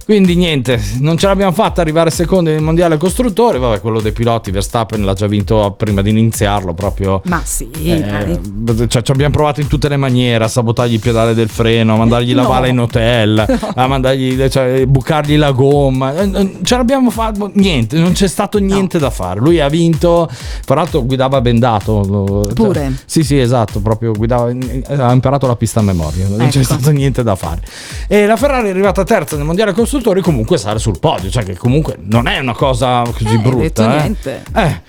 Quindi 0.06 0.36
niente, 0.36 0.82
non 1.00 1.18
ce 1.18 1.28
l'abbiamo 1.28 1.52
fatta 1.52 1.82
arrivare 1.82 2.10
secondi 2.10 2.52
nel 2.52 2.62
mondiale 2.62 2.98
costruttori. 2.98 3.60
Vabbè, 3.60 3.80
quello 3.82 4.02
dei 4.02 4.12
piloti, 4.12 4.52
Verstappen 4.52 5.04
l'ha 5.06 5.14
già 5.14 5.28
vinto 5.28 5.74
prima 5.78 6.02
di 6.02 6.10
iniziarlo 6.10 6.74
proprio. 6.74 7.22
Ma 7.26 7.42
sì, 7.46 7.70
Eh, 7.72 8.40
cioè, 8.88 9.02
ci 9.02 9.12
abbiamo 9.12 9.34
provato 9.34 9.62
in 9.62 9.68
tutte 9.68 9.88
le 9.88 9.98
maniere 9.98 10.44
a 10.44 10.48
sabotargli 10.48 10.94
il 10.94 11.00
pedale 11.00 11.34
del 11.34 11.50
freno, 11.50 11.94
a 11.94 11.98
mandargli 11.98 12.34
la 12.34 12.42
No. 12.42 12.48
bala 12.50 12.68
in 12.68 12.80
hotel, 12.80 13.40
a 13.76 13.88
mandargli, 13.88 14.48
cioè, 14.50 14.86
bucargli 14.86 15.38
la 15.38 15.52
gomma. 15.52 16.14
Eh, 16.16 16.30
eh, 16.34 16.58
Ce 16.64 16.76
l'abbiamo 16.76 17.10
fatto, 17.10 17.52
niente, 17.54 17.98
non 17.98 18.12
c'è 18.14 18.28
stato 18.28 18.58
niente 18.58 18.98
da 19.00 19.10
fare. 19.12 19.40
Lui 19.40 19.60
ha 19.60 19.68
vinto, 19.70 20.30
tra 20.66 20.76
l'altro 20.76 21.06
guidava 21.06 21.40
bendato. 21.42 22.44
cioè, 22.46 22.54
Pure. 22.54 22.94
sì, 23.06 23.24
sì, 23.24 23.40
esatto, 23.40 23.80
proprio 23.80 24.12
guidava, 24.14 24.52
ha 24.98 25.12
imparato 25.12 25.48
la 25.48 25.56
pista 25.56 25.80
a 25.80 25.84
memoria, 25.84 26.28
non 26.28 26.38
c'è 26.50 26.58
Ecco. 26.58 26.64
stato 26.64 26.92
niente 26.92 27.24
da 27.24 27.36
fare. 27.36 27.62
E 28.08 28.26
la 28.26 28.36
Ferrari 28.36 28.68
è 28.68 28.72
arrivata 28.72 29.04
terza 29.04 29.36
nel 29.36 29.46
mondiale 29.46 29.74
costruttori, 29.92 30.22
comunque 30.22 30.58
stare 30.58 30.80
sul 30.80 31.00
podio, 31.00 31.30
cioè 31.30 31.44
che 31.44 31.58
comunque 31.58 31.98
non 32.00 32.28
è 32.28 32.40
una 32.40 32.54
cosa 32.54 33.04
così 33.12 33.34
Eh, 33.34 33.38
brutta. 33.40 33.94
eh. 33.96 34.00
niente. 34.00 34.44
Eh, 34.56 34.82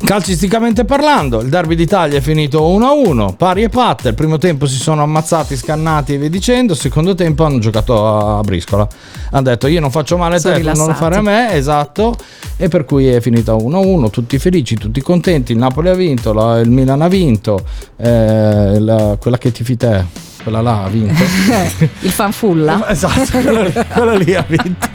Calcisticamente 0.00 0.84
parlando, 0.84 1.40
il 1.40 1.48
derby 1.48 1.74
d'Italia 1.74 2.18
è 2.18 2.20
finito 2.20 2.62
1-1, 2.62 3.34
pari 3.36 3.64
e 3.64 3.68
patte. 3.68 4.10
Il 4.10 4.14
primo 4.14 4.38
tempo 4.38 4.64
si 4.66 4.76
sono 4.76 5.02
ammazzati, 5.02 5.56
scannati 5.56 6.14
e 6.14 6.18
via 6.18 6.28
dicendo. 6.30 6.74
Il 6.74 6.78
secondo 6.78 7.16
tempo 7.16 7.42
hanno 7.44 7.58
giocato 7.58 8.06
a 8.38 8.40
briscola. 8.42 8.86
Hanno 9.32 9.42
detto: 9.42 9.66
Io 9.66 9.80
non 9.80 9.90
faccio 9.90 10.16
male 10.16 10.36
a 10.36 10.40
te, 10.40 10.62
non 10.62 10.86
lo 10.86 10.94
fare 10.94 11.16
a 11.16 11.20
me. 11.20 11.52
Esatto. 11.54 12.14
E 12.56 12.68
per 12.68 12.84
cui 12.84 13.08
è 13.08 13.20
finita 13.20 13.54
1-1. 13.54 14.08
Tutti 14.10 14.38
felici, 14.38 14.76
tutti 14.76 15.00
contenti. 15.00 15.50
Il 15.50 15.58
Napoli 15.58 15.88
ha 15.88 15.94
vinto, 15.94 16.30
il 16.60 16.70
Milan 16.70 17.02
ha 17.02 17.08
vinto. 17.08 17.60
eh, 17.96 18.78
la- 18.78 19.16
quella 19.20 19.36
che 19.36 19.50
tifi 19.50 19.76
te, 19.76 20.04
quella 20.42 20.60
là 20.60 20.84
ha 20.84 20.88
vinto. 20.88 21.22
Il 22.00 22.10
fanfulla. 22.10 22.86
Esatto, 22.88 23.40
quello 23.40 23.62
lì, 23.62 23.72
quello 23.72 24.16
lì 24.16 24.34
ha 24.34 24.44
vinto. 24.46 24.88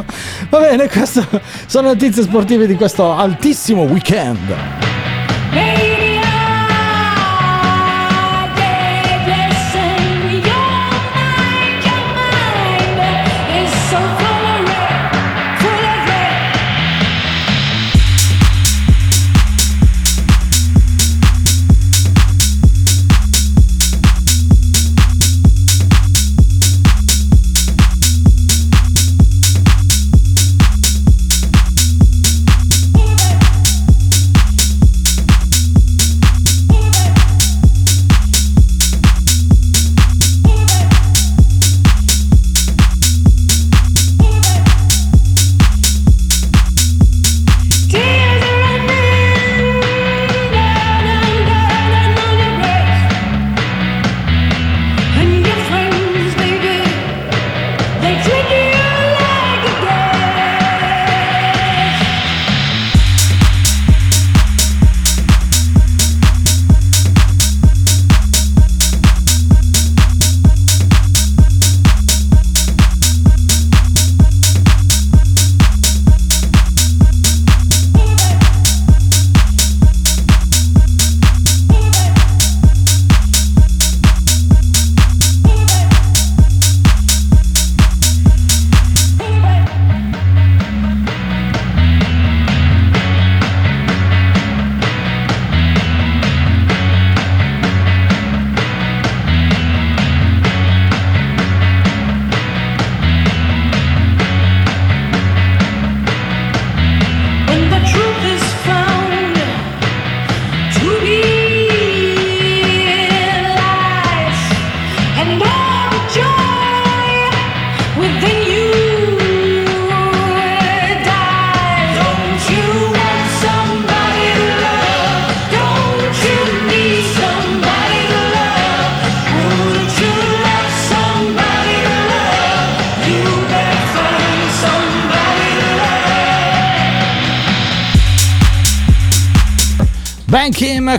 Va 0.49 0.59
bene, 0.59 0.89
queste 0.89 1.25
sono 1.65 1.89
notizie 1.89 2.23
sportive 2.23 2.67
di 2.67 2.75
questo 2.75 3.13
altissimo 3.13 3.83
weekend. 3.83 4.53
Ben 5.51 5.82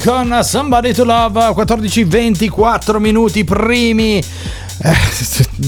Con 0.02 0.40
Somebody 0.42 0.92
to 0.92 1.04
Love, 1.04 1.40
14-24 1.50 2.98
minuti 2.98 3.44
primi. 3.44 4.16
Eh, 4.18 4.96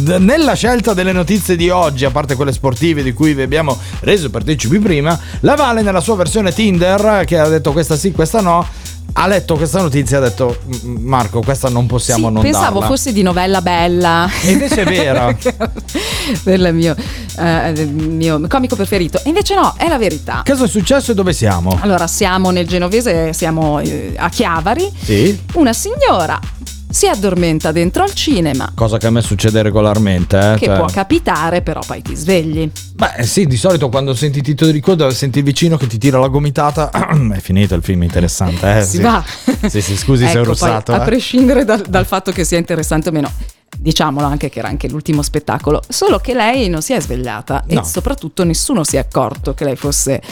nella 0.19 0.55
scelta 0.55 0.95
delle 0.95 1.13
notizie 1.13 1.55
di 1.55 1.71
oggi, 1.71 2.05
a 2.05 2.11
parte 2.11 2.35
quelle 2.35 2.53
sportive 2.53 3.05
di 3.05 3.13
cui 3.13 3.35
vi 3.35 3.43
abbiamo 3.43 3.79
reso 4.01 4.29
partecipi 4.29 4.79
prima, 4.81 5.19
la 5.41 5.55
Vale 5.55 5.83
nella 5.83 6.01
sua 6.01 6.17
versione 6.17 6.53
Tinder, 6.53 7.25
che 7.25 7.39
ha 7.39 7.49
detto 7.49 7.73
questa 7.73 7.95
sì, 7.97 8.11
questa 8.11 8.41
no, 8.41 8.67
ha 9.13 9.27
letto 9.27 9.57
questa 9.57 9.81
notizia 9.81 10.19
e 10.19 10.21
ha 10.21 10.23
detto 10.25 10.59
"M- 10.83 10.99
Marco, 11.01 11.41
questa 11.41 11.69
non 11.69 11.87
possiamo 11.87 12.27
Sì, 12.29 12.33
non 12.35 12.43
pensavo 12.43 12.81
darla". 12.81 12.87
fosse 12.87 13.13
di 13.13 13.23
novella 13.23 13.63
bella. 13.63 14.29
E 14.43 14.51
invece 14.53 14.83
è 14.83 14.85
vera. 14.85 15.35
del 16.45 16.75
mio, 16.75 16.95
eh, 17.39 17.73
del 17.73 17.89
mio 17.89 18.41
comico 18.49 18.77
preferito. 18.77 19.19
E 19.19 19.29
invece 19.29 19.55
no, 19.55 19.75
è 19.77 19.89
la 19.89 19.99
verità. 19.99 20.43
Cosa 20.45 20.65
è 20.65 20.69
successo 20.69 21.13
e 21.13 21.15
dove 21.15 21.33
siamo? 21.33 21.79
Allora, 21.81 22.07
siamo 22.07 22.51
nel 22.51 22.67
genovese, 22.67 23.33
siamo 23.33 23.81
eh, 23.81 24.15
a 24.17 24.29
Chiavari. 24.29 24.91
Sì. 25.03 25.39
Una 25.55 25.73
signora 25.73 26.39
si 26.97 27.07
addormenta 27.07 27.73
dentro 27.73 28.05
al 28.05 28.15
cinema. 28.15 28.73
Cosa 28.75 28.97
che 28.97 29.07
a 29.07 29.11
me 29.11 29.21
succede 29.21 29.61
regolarmente, 29.61 30.39
eh? 30.39 30.57
Che 30.57 30.65
cioè- 30.65 30.79
può 30.79 30.87
capitare, 30.87 31.61
però 31.61 31.81
poi 31.87 32.01
ti 32.01 32.15
svegli. 32.15 32.71
Beh, 32.95 33.23
sì, 33.23 33.45
di 33.45 33.59
solito 33.59 33.91
quando 33.91 34.15
senti 34.15 34.39
i 34.39 34.43
titoli 34.43 34.73
di 34.73 34.81
coda, 34.81 35.11
senti 35.11 35.41
il 35.41 35.45
vicino 35.45 35.77
che 35.77 35.89
ti 35.89 35.99
tira 35.99 36.19
la 36.19 36.29
gomitata. 36.29 36.89
è 37.35 37.39
finito 37.41 37.75
il 37.75 37.83
film 37.83 38.03
interessante, 38.03 38.79
eh? 38.79 38.83
si 38.83 38.97
sì. 38.97 39.03
va. 39.03 39.23
Sì, 39.69 39.83
sì, 39.83 39.95
scusi 39.95 40.27
se 40.27 40.39
ho 40.39 40.41
Ecco, 40.41 40.55
poi, 40.55 40.69
russato. 40.71 40.93
a 40.95 41.03
eh. 41.03 41.05
prescindere 41.05 41.67
dal, 41.67 41.83
dal 41.83 42.07
fatto 42.07 42.33
che 42.33 42.45
sia 42.45 42.57
interessante 42.57 43.11
o 43.11 43.13
meno. 43.13 43.31
Diciamolo 43.79 44.25
anche 44.25 44.49
che 44.49 44.61
era 44.61 44.69
anche 44.69 44.89
l'ultimo 44.89 45.21
spettacolo, 45.21 45.83
solo 45.87 46.19
che 46.19 46.33
lei 46.33 46.71
non 46.71 46.81
si 46.81 46.95
è 46.95 47.01
svegliata 47.01 47.63
No. 47.69 47.81
e 47.83 47.85
soprattutto 47.85 48.43
nessuno 48.43 48.85
si 48.85 48.97
è 48.97 49.01
accorto 49.01 49.53
che 49.53 49.65
lei 49.65 49.77
fosse 49.77 50.23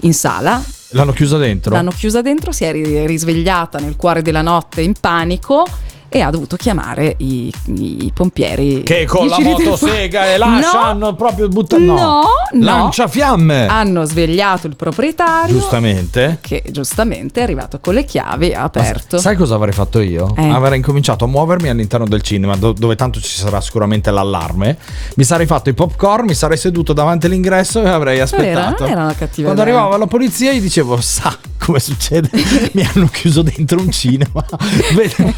in 0.00 0.14
sala. 0.14 0.62
L'hanno 0.92 1.12
chiusa 1.12 1.36
dentro? 1.36 1.74
L'hanno 1.74 1.90
chiusa 1.90 2.22
dentro, 2.22 2.50
si 2.50 2.64
è 2.64 2.72
ri- 2.72 3.04
risvegliata 3.04 3.78
nel 3.78 3.96
cuore 3.96 4.22
della 4.22 4.40
notte 4.40 4.80
in 4.80 4.94
panico 4.98 5.66
e 6.14 6.20
ha 6.20 6.30
dovuto 6.30 6.54
chiamare 6.54 7.16
i, 7.18 7.52
i 7.74 8.12
pompieri. 8.14 8.84
Che 8.84 9.04
con 9.04 9.26
la 9.26 9.40
motosega 9.40 10.32
e 10.32 10.36
lasciano 10.38 11.14
proprio 11.16 11.48
buttato. 11.48 11.82
No, 11.82 12.22
No. 12.52 12.62
Lanciafiamme. 12.64 13.66
Hanno 13.66 14.04
svegliato 14.04 14.68
il 14.68 14.76
proprietario 14.76 15.58
Giustamente. 15.58 16.38
che 16.40 16.62
giustamente 16.70 17.40
è 17.40 17.42
arrivato 17.42 17.80
con 17.80 17.94
le 17.94 18.04
chiavi 18.04 18.50
e 18.50 18.54
ha 18.54 18.62
aperto. 18.62 19.18
Sai 19.18 19.34
cosa 19.34 19.56
avrei 19.56 19.72
fatto 19.72 19.98
io? 20.00 20.32
Eh. 20.36 20.48
Avrei 20.50 20.76
incominciato 20.76 21.24
a 21.24 21.26
muovermi 21.26 21.68
all'interno 21.68 22.06
del 22.06 22.22
cinema, 22.22 22.54
do- 22.54 22.70
dove 22.72 22.94
tanto 22.94 23.20
ci 23.20 23.36
sarà 23.36 23.60
sicuramente 23.60 24.12
l'allarme. 24.12 24.78
Mi 25.16 25.24
sarei 25.24 25.46
fatto 25.46 25.68
i 25.68 25.74
popcorn, 25.74 26.26
mi 26.26 26.34
sarei 26.34 26.56
seduto 26.56 26.92
davanti 26.92 27.26
all'ingresso 27.26 27.82
e 27.82 27.88
avrei 27.88 28.20
aspettato. 28.20 28.84
non 28.84 28.92
era 28.92 29.02
una 29.02 29.14
cattiva 29.14 29.48
Quando 29.50 29.62
idea. 29.62 29.74
arrivava 29.74 29.96
la 29.98 30.06
polizia, 30.06 30.52
gli 30.52 30.60
dicevo: 30.60 31.00
Sa 31.00 31.36
come 31.58 31.80
succede? 31.80 32.30
Mi 32.72 32.86
hanno 32.94 33.06
chiuso 33.08 33.42
dentro 33.42 33.80
un 33.80 33.90
cinema. 33.90 34.44
Vede- 34.94 35.34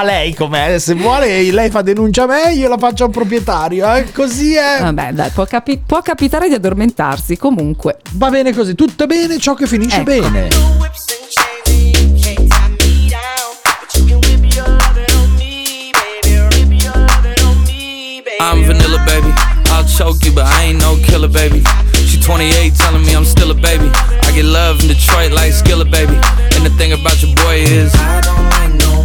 Sa 0.00 0.06
lei 0.06 0.32
com'è. 0.34 0.78
Se 0.78 0.94
vuole, 0.94 1.50
lei 1.52 1.68
fa 1.68 1.82
denuncia 1.82 2.22
a 2.22 2.26
me, 2.26 2.54
io 2.54 2.70
la 2.70 2.78
faccio 2.78 3.04
al 3.04 3.10
proprietario. 3.10 3.92
eh. 3.94 4.10
Così 4.12 4.54
è. 4.54 4.78
Vabbè, 4.80 5.12
dai, 5.12 5.28
può, 5.28 5.44
capi- 5.44 5.82
può 5.84 6.00
capitare 6.00 6.48
di 6.48 6.54
addormentarsi 6.54 7.36
comunque. 7.36 7.98
Va 8.12 8.30
bene 8.30 8.54
così, 8.54 8.74
tutto 8.74 9.04
bene, 9.06 9.38
ciò 9.38 9.52
che 9.52 9.66
finisce 9.66 9.96
Ecco. 9.96 10.04
bene. 10.04 10.48
I'm 18.42 18.64
vanilla, 18.64 18.98
baby. 19.06 19.32
I'll 19.70 19.84
choke 19.84 20.24
you, 20.24 20.32
but 20.32 20.44
I 20.46 20.64
ain't 20.64 20.80
no 20.80 20.96
killer, 21.04 21.28
baby. 21.28 21.62
She 22.06 22.18
28, 22.20 22.74
telling 22.74 23.02
me 23.04 23.14
I'm 23.14 23.24
still 23.24 23.50
a 23.50 23.54
baby. 23.54 23.88
I 24.22 24.32
get 24.34 24.44
love 24.44 24.80
in 24.82 24.88
Detroit 24.88 25.32
like 25.32 25.52
Skillet, 25.52 25.90
baby. 25.90 26.16
And 26.56 26.64
the 26.66 26.72
thing 26.78 26.92
about 26.92 27.20
your 27.22 27.34
boy 27.36 27.62
is 27.62 27.94
I 27.94 28.20
don't 28.22 28.48
like 28.50 28.72
no 28.82 28.89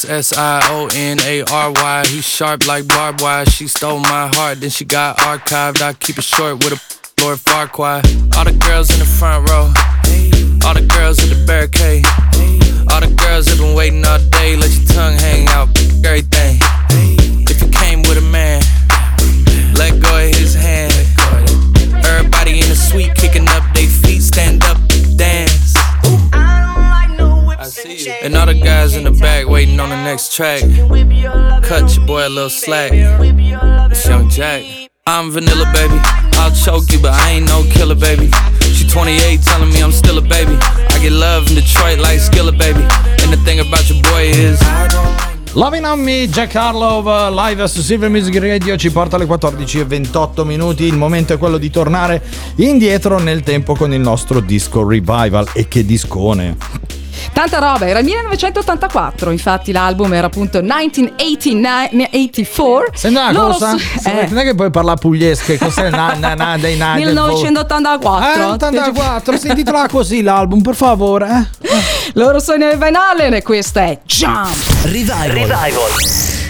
S 0.00 0.32
S 0.32 0.38
I 0.38 0.66
O 0.70 0.88
N 0.94 1.18
A 1.20 1.42
R 1.42 1.72
Y. 1.72 2.06
He's 2.06 2.26
sharp 2.26 2.66
like 2.66 2.88
barbed 2.88 3.20
wire. 3.20 3.44
She 3.44 3.68
stole 3.68 3.98
my 3.98 4.28
heart, 4.32 4.60
then 4.60 4.70
she 4.70 4.86
got 4.86 5.18
archived. 5.18 5.82
I 5.82 5.92
keep 5.92 6.16
it 6.16 6.24
short 6.24 6.64
with 6.64 6.72
a 6.72 7.22
Lord 7.22 7.38
Farquaad. 7.38 8.34
All 8.34 8.44
the 8.44 8.52
girls 8.52 8.88
in 8.90 8.98
the 8.98 9.04
front 9.04 9.50
row. 9.50 9.68
All 10.64 10.72
the 10.72 10.86
girls 10.88 11.18
at 11.18 11.28
the 11.28 11.44
barricade. 11.44 12.06
All 12.90 13.00
the 13.00 13.12
girls 13.14 13.48
have 13.48 13.58
been 13.58 13.74
waiting 13.76 14.02
all 14.06 14.18
day. 14.40 14.56
Let 14.56 14.70
your 14.72 14.86
tongue 14.88 15.18
hang 15.18 15.48
out, 15.48 15.68
everything. 16.02 16.56
If 17.50 17.60
you 17.60 17.68
came 17.68 18.00
with 18.00 18.16
a 18.16 18.24
man, 18.24 18.62
let 19.74 20.00
go 20.00 20.16
of 20.16 20.34
his 20.34 20.54
hand. 20.54 20.94
Everybody 22.06 22.60
in 22.60 22.68
the 22.70 22.76
suite 22.76 23.14
kicking 23.16 23.48
up 23.48 23.69
And 28.22 28.36
all 28.36 28.46
the 28.46 28.54
guys 28.54 28.96
in 28.96 29.04
the 29.04 29.10
back 29.10 29.46
waiting 29.46 29.78
on 29.80 29.90
the 29.90 29.96
next 29.96 30.34
track. 30.34 30.60
Cut 31.62 31.94
your 31.94 32.06
boy 32.06 32.26
a 32.26 32.28
little 32.28 32.50
slack. 32.50 32.92
It's 32.92 34.06
Young 34.06 34.28
Jack. 34.28 34.62
I'm 35.06 35.30
vanilla, 35.30 35.70
baby. 35.72 35.98
I'll 36.38 36.52
choke 36.52 36.92
you, 36.92 37.00
but 37.00 37.12
I 37.12 37.30
ain't 37.32 37.46
no 37.46 37.64
killer, 37.70 37.94
baby. 37.94 38.30
She 38.74 38.86
28, 38.86 39.42
telling 39.42 39.70
me 39.70 39.82
I'm 39.82 39.92
still 39.92 40.18
a 40.18 40.22
baby. 40.22 40.56
I 40.60 40.98
get 41.02 41.12
love 41.12 41.48
in 41.48 41.54
Detroit 41.54 41.98
like 41.98 42.20
Skillet, 42.20 42.58
baby. 42.58 42.82
And 43.22 43.32
the 43.32 43.40
thing 43.44 43.60
about 43.60 43.88
your 43.88 44.02
boy 44.02 44.30
is 44.30 44.60
Loving 45.54 45.84
on 45.84 46.00
Me, 46.00 46.28
Jack 46.28 46.54
Harlow 46.54 47.02
live 47.34 47.66
su 47.66 47.82
Silver 47.82 48.08
Music 48.08 48.38
Radio 48.38 48.76
ci 48.76 48.92
porta 48.92 49.16
alle 49.16 49.26
14 49.26 49.80
e 49.80 49.84
28 49.84 50.44
minuti. 50.44 50.84
Il 50.84 50.96
momento 50.96 51.32
è 51.32 51.38
quello 51.38 51.58
di 51.58 51.70
tornare 51.70 52.22
indietro 52.56 53.18
nel 53.18 53.42
tempo 53.42 53.74
con 53.74 53.92
il 53.92 54.00
nostro 54.00 54.38
disco 54.38 54.86
revival. 54.86 55.48
E 55.54 55.66
che 55.66 55.84
discone! 55.84 56.99
Tanta 57.32 57.58
roba, 57.58 57.86
era 57.86 57.98
il 58.00 58.04
1984, 58.04 59.30
infatti 59.30 59.72
l'album 59.72 60.12
era 60.14 60.26
appunto 60.26 60.60
1984. 60.60 62.92
Senti 62.94 63.16
una 63.18 63.32
cosa? 63.32 63.76
su- 63.76 64.08
eh, 64.08 64.26
Non 64.28 64.38
è 64.38 64.42
che 64.44 64.54
puoi 64.54 64.70
parlare 64.70 64.98
pugliese, 64.98 65.58
cos'è 65.58 65.90
na, 65.90 66.14
na, 66.18 66.34
na, 66.34 66.56
dei 66.58 66.76
na, 66.76 66.94
del 66.94 67.14
vo- 67.14 67.26
1984. 67.26 68.40
Eh, 68.40 68.44
84, 68.44 69.36
si 69.36 69.48
intitola 69.48 69.88
così 69.88 70.22
l'album, 70.22 70.60
per 70.62 70.74
favore. 70.74 71.50
Eh? 71.60 71.68
Loro 72.14 72.38
sono 72.40 72.68
i 72.68 72.76
Van 72.76 72.94
Halen 72.94 73.34
e 73.34 73.42
questa 73.42 73.82
è 73.82 73.98
Jump. 74.04 74.84
Revival. 74.84 75.68
I 75.68 76.49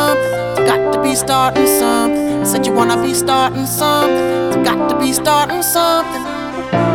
Be 1.11 1.17
starting 1.17 1.67
something. 1.67 2.45
Said 2.45 2.65
you 2.65 2.71
wanna 2.71 2.95
be 3.03 3.13
starting 3.13 3.65
something. 3.65 4.57
You 4.57 4.63
got 4.63 4.89
to 4.89 4.97
be 4.97 5.11
starting 5.11 5.61
something. 5.61 6.23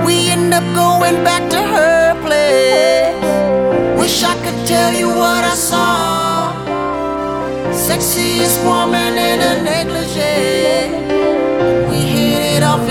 We 0.06 0.30
end 0.30 0.54
up 0.54 0.64
going 0.74 1.22
back 1.22 1.50
to 1.50 1.60
her 1.60 2.14
place. 2.24 3.20
Wish 4.00 4.22
I 4.24 4.34
could 4.42 4.66
tell 4.66 4.94
you 4.94 5.08
what 5.08 5.44
I 5.44 5.54
saw. 5.54 6.50
Sexiest 7.86 8.64
woman 8.64 9.18
in 9.18 9.38
a 9.50 9.62
negligee. 9.62 10.88
We 11.90 11.98
hit 12.14 12.56
it 12.56 12.62
off 12.62 12.88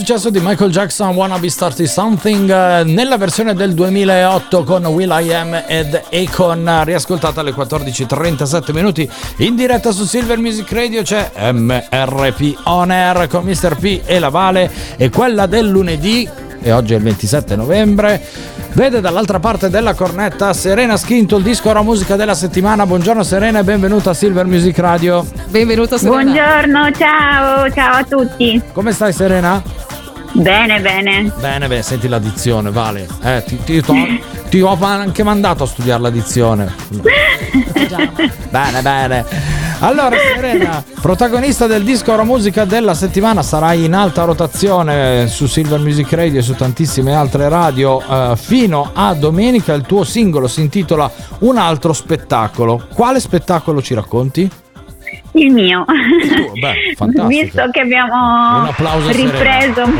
successo 0.00 0.30
di 0.30 0.40
Michael 0.40 0.70
Jackson 0.70 1.14
Wanna 1.14 1.38
Be 1.38 1.50
Starting 1.50 1.86
Something 1.86 2.50
eh, 2.50 2.84
nella 2.84 3.18
versione 3.18 3.52
del 3.52 3.74
2008 3.74 4.64
con 4.64 4.86
Will 4.86 5.10
I 5.10 5.34
Am 5.34 5.62
ed 5.66 6.00
Akon 6.10 6.84
riascoltata 6.84 7.42
alle 7.42 7.50
14.37 7.50 8.72
minuti 8.72 9.06
in 9.38 9.54
diretta 9.54 9.92
su 9.92 10.06
Silver 10.06 10.38
Music 10.38 10.72
Radio 10.72 11.02
c'è 11.02 11.30
MRP 11.52 12.60
On 12.64 12.90
Air 12.90 13.26
con 13.28 13.44
Mr. 13.44 13.76
P 13.76 14.00
e 14.06 14.18
la 14.18 14.30
Vale 14.30 14.70
e 14.96 15.10
quella 15.10 15.44
del 15.44 15.68
lunedì 15.68 16.26
e 16.62 16.72
oggi 16.72 16.94
è 16.94 16.96
il 16.96 17.02
27 17.02 17.54
novembre 17.56 18.22
vede 18.72 19.02
dall'altra 19.02 19.38
parte 19.38 19.68
della 19.68 19.92
cornetta 19.92 20.54
Serena 20.54 20.96
Schinto 20.96 21.36
il 21.36 21.42
disco 21.42 21.68
ora 21.68 21.82
musica 21.82 22.16
della 22.16 22.34
settimana 22.34 22.86
buongiorno 22.86 23.22
Serena 23.22 23.58
e 23.58 23.64
benvenuta 23.64 24.10
a 24.10 24.14
Silver 24.14 24.46
Music 24.46 24.78
Radio 24.78 25.26
benvenuta 25.48 25.98
Buongiorno, 25.98 26.90
ciao, 26.92 27.70
ciao 27.70 27.96
a 27.96 28.04
tutti. 28.04 28.62
come 28.72 28.92
stai 28.92 29.12
Serena? 29.12 29.88
Bene, 30.32 30.80
bene. 30.80 31.32
Bene, 31.38 31.66
bene, 31.68 31.82
senti 31.82 32.08
l'addizione, 32.08 32.70
vale. 32.70 33.06
Eh, 33.22 33.42
ti, 33.46 33.58
ti- 33.64 33.80
t'ho- 33.80 33.94
ti 34.48 34.60
ho 34.60 34.76
anche 34.80 35.22
mandato 35.22 35.64
a 35.64 35.66
studiare 35.66 36.00
l'addizione. 36.02 36.72
bene, 38.50 38.82
bene. 38.82 39.24
Allora, 39.82 40.14
Serena, 40.34 40.84
protagonista 41.00 41.66
del 41.66 41.82
disco 41.82 42.12
Ora 42.12 42.22
Musica 42.22 42.64
della 42.66 42.92
settimana, 42.94 43.42
sarai 43.42 43.84
in 43.84 43.94
alta 43.94 44.24
rotazione 44.24 45.26
su 45.26 45.46
Silver 45.46 45.80
Music 45.80 46.12
Radio 46.12 46.40
e 46.40 46.42
su 46.42 46.54
tantissime 46.54 47.14
altre 47.14 47.48
radio 47.48 48.00
eh, 48.06 48.36
fino 48.36 48.90
a 48.92 49.14
domenica. 49.14 49.72
Il 49.72 49.82
tuo 49.82 50.04
singolo 50.04 50.48
si 50.48 50.60
intitola 50.60 51.10
Un 51.40 51.56
altro 51.56 51.92
spettacolo. 51.94 52.86
Quale 52.92 53.20
spettacolo 53.20 53.80
ci 53.80 53.94
racconti? 53.94 54.50
Il 55.32 55.52
mio. 55.52 55.84
Beh, 55.86 56.94
fantastico. 56.96 57.26
Visto 57.26 57.68
che 57.70 57.80
abbiamo 57.80 58.68
ripreso. 59.10 59.84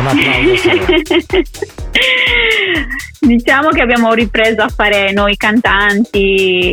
Diciamo 3.23 3.69
che 3.69 3.83
abbiamo 3.83 4.13
ripreso 4.15 4.63
a 4.63 4.69
fare 4.69 5.13
noi 5.13 5.37
cantanti, 5.37 6.19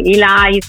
i 0.09 0.13
live. 0.15 0.65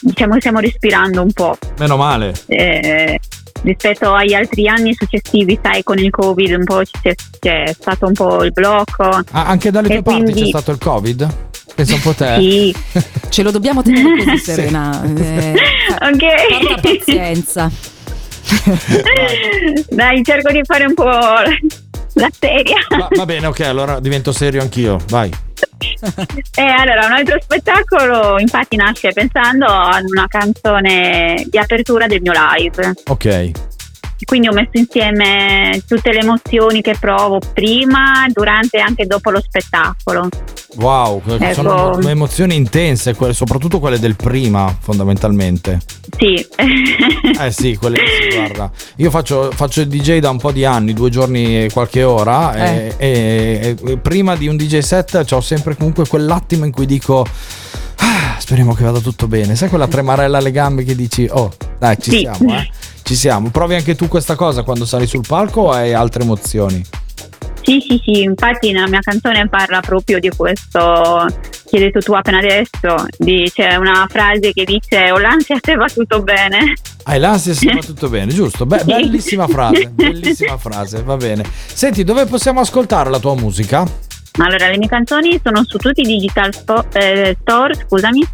Diciamo 0.00 0.34
che 0.34 0.40
stiamo 0.40 0.58
respirando 0.58 1.22
un 1.22 1.32
po'. 1.32 1.56
Meno 1.78 1.96
male. 1.96 2.32
eh, 2.46 3.18
rispetto 3.62 4.12
agli 4.12 4.34
altri 4.34 4.66
anni 4.68 4.92
successivi, 4.94 5.58
sai, 5.62 5.82
con 5.84 5.98
il 5.98 6.10
Covid 6.10 6.52
un 6.58 6.64
po' 6.64 6.82
c'è, 7.02 7.14
c'è 7.38 7.72
stato 7.78 8.06
un 8.06 8.12
po' 8.14 8.42
il 8.42 8.52
blocco. 8.52 9.04
Ah, 9.04 9.46
anche 9.46 9.70
dalle 9.70 9.88
tue 9.88 10.02
parti 10.02 10.22
quindi- 10.22 10.42
c'è 10.42 10.48
stato 10.48 10.72
il 10.72 10.78
Covid? 10.78 11.28
Pensa 11.74 11.94
un 11.94 12.00
po' 12.00 12.12
te. 12.14 12.36
Sì. 12.38 12.74
Ce 13.30 13.42
lo 13.42 13.50
dobbiamo 13.50 13.82
tenere 13.82 14.24
così, 14.24 14.38
Sì. 14.38 14.44
Serena. 14.44 15.02
Eh, 15.20 15.54
Ok. 16.02 16.66
porta 16.66 16.80
pazienza. 16.80 17.70
Dai, 19.90 20.22
cerco 20.24 20.50
di 20.50 20.60
fare 20.64 20.84
un 20.86 20.94
po' 20.94 21.04
la 21.04 22.28
seria. 22.38 22.78
Va, 22.98 23.08
va 23.14 23.24
bene, 23.26 23.46
ok, 23.46 23.60
allora 23.60 24.00
divento 24.00 24.32
serio 24.32 24.60
anch'io. 24.60 24.98
Vai. 25.08 25.30
E 26.54 26.62
allora, 26.62 27.06
un 27.06 27.12
altro 27.12 27.38
spettacolo 27.40 28.38
infatti 28.38 28.76
nasce 28.76 29.12
pensando 29.12 29.66
ad 29.66 30.04
una 30.08 30.26
canzone 30.28 31.44
di 31.48 31.58
apertura 31.58 32.06
del 32.06 32.20
mio 32.22 32.32
live. 32.34 32.92
Ok. 33.08 33.50
Quindi 34.24 34.48
ho 34.48 34.52
messo 34.52 34.70
insieme 34.72 35.82
tutte 35.86 36.12
le 36.12 36.20
emozioni 36.20 36.80
che 36.80 36.96
provo 36.98 37.38
prima, 37.52 38.26
durante 38.28 38.78
e 38.78 38.80
anche 38.80 39.06
dopo 39.06 39.30
lo 39.30 39.40
spettacolo. 39.40 40.28
Wow, 40.76 41.20
Ecco. 41.26 41.52
sono 41.52 41.98
emo- 41.98 42.08
emozioni 42.08 42.54
intense, 42.54 43.16
soprattutto 43.32 43.80
quelle 43.80 43.98
del 43.98 44.16
prima, 44.16 44.74
fondamentalmente. 44.80 45.80
Sì. 46.18 46.46
Eh 47.40 47.52
sì, 47.52 47.74
quelle 47.76 47.96
sì, 47.96 48.36
guarda. 48.36 48.70
Io 48.96 49.08
faccio, 49.10 49.50
faccio 49.50 49.80
il 49.80 49.88
DJ 49.88 50.18
da 50.18 50.28
un 50.28 50.36
po' 50.38 50.52
di 50.52 50.64
anni, 50.66 50.92
due 50.92 51.08
giorni 51.08 51.64
e 51.64 51.70
qualche 51.72 52.02
ora, 52.02 52.54
e, 52.54 52.94
e- 52.98 53.76
e 53.82 53.96
prima 53.96 54.36
di 54.36 54.46
un 54.46 54.56
DJ 54.56 54.80
set 54.80 55.24
ho 55.30 55.40
sempre 55.40 55.74
comunque 55.74 56.06
quell'attimo 56.06 56.66
in 56.66 56.72
cui 56.72 56.84
dico... 56.86 57.26
"Ah, 58.00 58.36
speriamo 58.38 58.74
che 58.74 58.84
vada 58.84 59.00
tutto 59.00 59.26
bene. 59.26 59.54
Sai 59.54 59.68
quella 59.68 59.86
tremarella 59.88 60.38
alle 60.38 60.50
gambe 60.50 60.84
che 60.84 60.94
dici, 60.94 61.28
oh, 61.30 61.52
dai, 61.78 61.96
ci 62.00 62.10
Sì. 62.10 62.18
siamo, 62.20 62.54
eh? 62.58 62.68
Ci 63.02 63.14
siamo. 63.14 63.50
Provi 63.50 63.74
anche 63.74 63.94
tu 63.96 64.08
questa 64.08 64.34
cosa 64.36 64.62
quando 64.62 64.84
sali 64.84 65.06
sul 65.06 65.24
palco 65.26 65.62
o 65.62 65.70
hai 65.70 65.92
altre 65.92 66.22
emozioni? 66.22 66.84
Sì, 67.62 67.78
sì, 67.86 68.00
sì, 68.02 68.22
infatti 68.22 68.72
nella 68.72 68.88
mia 68.88 69.00
canzone 69.00 69.46
parla 69.48 69.80
proprio 69.80 70.18
di 70.18 70.30
questo 70.34 71.26
che 71.68 71.76
hai 71.76 71.82
detto 71.82 72.00
tu 72.00 72.12
appena 72.14 72.38
adesso, 72.38 73.06
di- 73.18 73.48
c'è 73.54 73.76
una 73.76 74.06
frase 74.08 74.52
che 74.52 74.64
dice 74.64 75.10
ho 75.12 75.18
l'ansia 75.18 75.56
se 75.60 75.74
va 75.76 75.86
tutto 75.86 76.22
bene. 76.22 76.72
Hai 77.04 77.20
l'ansia 77.20 77.52
se 77.54 77.70
va 77.72 77.80
tutto 77.84 78.08
bene, 78.08 78.32
giusto? 78.32 78.64
Beh, 78.66 78.78
Sì. 78.80 78.84
bellissima 78.86 79.46
frase, 79.46 79.88
bellissima 79.94 80.56
frase, 80.56 81.02
va 81.02 81.16
bene. 81.16 81.44
Senti, 81.66 82.02
dove 82.02 82.24
possiamo 82.24 82.60
ascoltare 82.60 83.10
la 83.10 83.18
tua 83.20 83.34
musica? 83.36 83.84
Allora, 84.38 84.68
le 84.68 84.78
mie 84.78 84.88
canzoni 84.88 85.40
sono 85.42 85.64
su 85.64 85.76
tutti 85.76 86.00
i 86.02 86.04
digital 86.04 86.54
spo- 86.54 86.84
eh, 86.92 87.36
store, 87.40 87.74
scusami. 87.74 88.26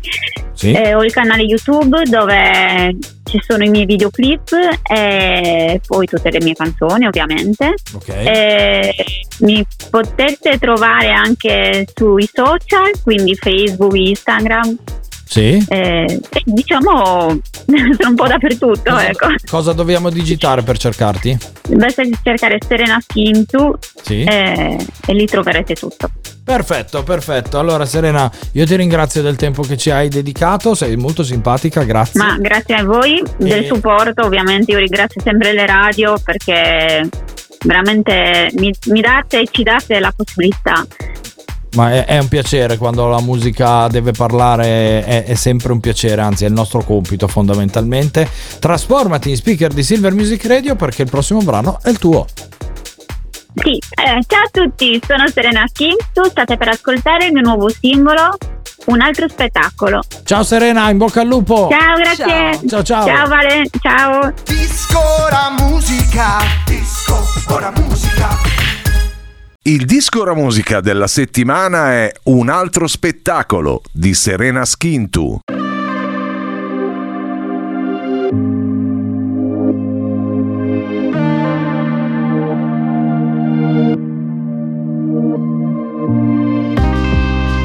Sì. 0.53 0.73
Eh, 0.73 0.95
ho 0.95 1.05
il 1.05 1.13
canale 1.13 1.43
YouTube 1.43 2.03
dove 2.05 2.97
ci 3.25 3.41
sono 3.47 3.65
i 3.65 3.69
miei 3.69 3.85
videoclip 3.85 4.51
e 4.91 5.81
poi 5.87 6.07
tutte 6.07 6.31
le 6.31 6.41
mie 6.43 6.55
canzoni, 6.55 7.07
ovviamente. 7.07 7.75
Ok. 7.95 8.09
Eh, 8.09 8.95
mi 9.41 9.65
potete 9.91 10.59
trovare 10.59 11.11
anche 11.11 11.87
sui 11.95 12.29
social, 12.33 12.93
quindi 13.03 13.35
Facebook, 13.35 13.95
Instagram. 13.97 14.77
Sì. 15.29 15.65
Eh, 15.69 16.21
diciamo 16.45 17.39
sono 17.67 18.09
un 18.09 18.15
po' 18.15 18.27
dappertutto, 18.29 18.83
Cosa, 18.93 19.09
ecco. 19.09 19.27
cosa 19.51 19.73
dobbiamo 19.73 20.09
digitare 20.09 20.63
per 20.63 20.79
cercarti? 20.79 21.37
Basta 21.71 22.03
cercare 22.23 22.59
Serena 22.67 22.99
Skintu 23.01 23.77
Sì. 24.03 24.23
eh, 24.23 24.77
e 25.07 25.13
lì 25.13 25.27
troverete 25.27 25.75
tutto. 25.75 26.11
Perfetto, 26.45 27.03
perfetto. 27.03 27.59
Allora, 27.59 27.85
Serena, 27.85 28.31
io 28.53 28.65
ti 28.65 28.77
ringrazio 28.77 29.21
del 29.21 29.35
tempo 29.35 29.63
che 29.63 29.77
ci 29.77 29.91
hai 29.91 30.09
dedicato, 30.09 30.77
sei 30.77 30.95
molto 30.97 31.25
simpatica, 31.25 31.83
grazie. 31.83 32.21
Ma 32.23 32.37
grazie 32.39 32.77
a 32.77 32.85
voi 32.85 33.21
del 33.37 33.65
E- 33.65 33.67
supporto, 33.67 34.25
ovviamente 34.25 34.71
io 34.71 34.79
ringrazio 34.79 35.21
sempre 35.23 35.53
le 35.53 35.67
radio 35.67 36.15
perché 36.23 37.09
veramente 37.65 38.51
mi, 38.59 38.73
mi 38.87 39.01
date 39.01 39.41
e 39.41 39.49
ci 39.51 39.65
date 39.65 39.99
la 39.99 40.13
possibilità. 40.15 40.87
Ma 41.77 41.93
è, 41.93 42.07
è 42.07 42.19
un 42.19 42.29
piacere 42.29 42.79
quando 42.79 43.07
la 43.07 43.21
musica 43.21 43.87
deve 43.89 44.13
parlare, 44.13 45.05
è, 45.05 45.25
è 45.25 45.35
sempre 45.35 45.73
un 45.73 45.81
piacere, 45.81 46.23
anzi 46.23 46.45
è 46.45 46.49
il 46.49 46.55
nostro 46.55 46.83
compito 46.83 47.29
fondamentalmente. 47.29 48.27
Trasformati 48.59 49.29
in 49.29 49.37
speaker 49.37 49.71
di 49.71 49.83
Silver 49.83 50.15
Music 50.15 50.47
Radio 50.47 50.75
perché 50.75 51.03
il 51.03 51.11
prossimo 51.11 51.41
brano 51.43 51.79
è 51.83 51.91
il 51.91 51.99
tuo. 51.99 52.25
Sì, 53.57 53.73
eh, 53.73 54.25
ciao 54.27 54.43
a 54.43 54.49
tutti, 54.51 54.99
sono 55.07 55.29
Serena 55.29 55.65
Skintu, 55.67 56.25
state 56.31 56.57
per 56.57 56.69
ascoltare 56.69 57.27
il 57.27 57.33
mio 57.33 57.43
nuovo 57.43 57.69
singolo, 57.69 58.37
Un 58.87 59.01
altro 59.03 59.29
spettacolo. 59.29 60.03
Ciao 60.25 60.45
Serena, 60.45 60.89
in 60.89 60.97
bocca 60.97 61.21
al 61.21 61.27
lupo. 61.27 61.69
Ciao, 61.71 61.97
grazie. 61.97 62.69
Ciao, 62.69 62.83
ciao. 62.83 63.05
Ciao 63.05 63.29
Vale, 63.29 63.69
ciao. 63.81 64.33
Disco 64.45 64.99
ora 64.99 65.51
musica, 65.59 66.39
disco 66.65 67.23
ora 67.49 67.71
musica. 67.77 68.86
Il 69.67 69.85
disco 69.85 70.21
ora 70.21 70.33
musica 70.33 70.81
della 70.81 71.09
settimana 71.09 71.91
è 71.91 72.13
Un 72.27 72.51
altro 72.51 72.87
spettacolo 72.87 73.83
di 73.91 74.15
Serena 74.15 74.65
Skintu. 74.65 75.41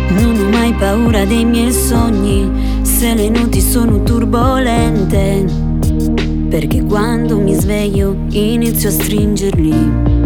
Non 0.10 0.40
ho 0.40 0.50
mai 0.50 0.74
paura 0.74 1.24
dei 1.26 1.46
miei 1.46 1.72
sogni, 1.72 2.82
se 2.82 3.14
le 3.14 3.30
notti 3.30 3.62
sono 3.62 4.02
turbolente. 4.02 5.46
Perché 6.50 6.84
quando 6.84 7.38
mi 7.38 7.54
sveglio 7.54 8.26
inizio 8.32 8.90
a 8.90 8.92
stringerli. 8.92 10.22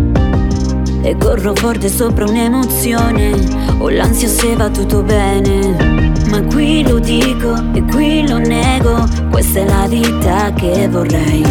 E 1.06 1.16
corro 1.18 1.54
forte 1.54 1.88
sopra 1.88 2.26
un'emozione, 2.26 3.32
ho 3.78 3.90
l'ansia 3.90 4.28
se 4.28 4.56
va 4.56 4.70
tutto 4.70 5.04
bene. 5.04 6.12
Ma 6.30 6.42
qui 6.42 6.82
lo 6.82 6.98
dico 6.98 7.54
e 7.74 7.84
qui 7.84 8.28
lo 8.28 8.40
nego, 8.40 9.08
questa 9.30 9.60
è 9.60 9.66
la 9.66 9.86
vita 9.88 10.52
che 10.54 10.88
vorrei. 10.90 11.44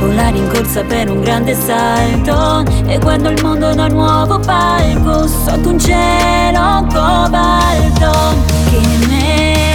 Volare 0.00 0.36
in 0.36 0.48
corsa 0.48 0.82
per 0.82 1.08
un 1.08 1.20
grande 1.20 1.54
salto 1.54 2.64
E 2.86 2.98
guardo 2.98 3.30
il 3.30 3.40
mondo 3.42 3.72
da 3.72 3.86
nuovo 3.86 4.38
palco 4.40 5.26
Sotto 5.26 5.70
un 5.70 5.78
cielo 5.78 6.84
cobalto 6.90 8.34
Che 8.70 9.06
meraviglia 9.06 9.73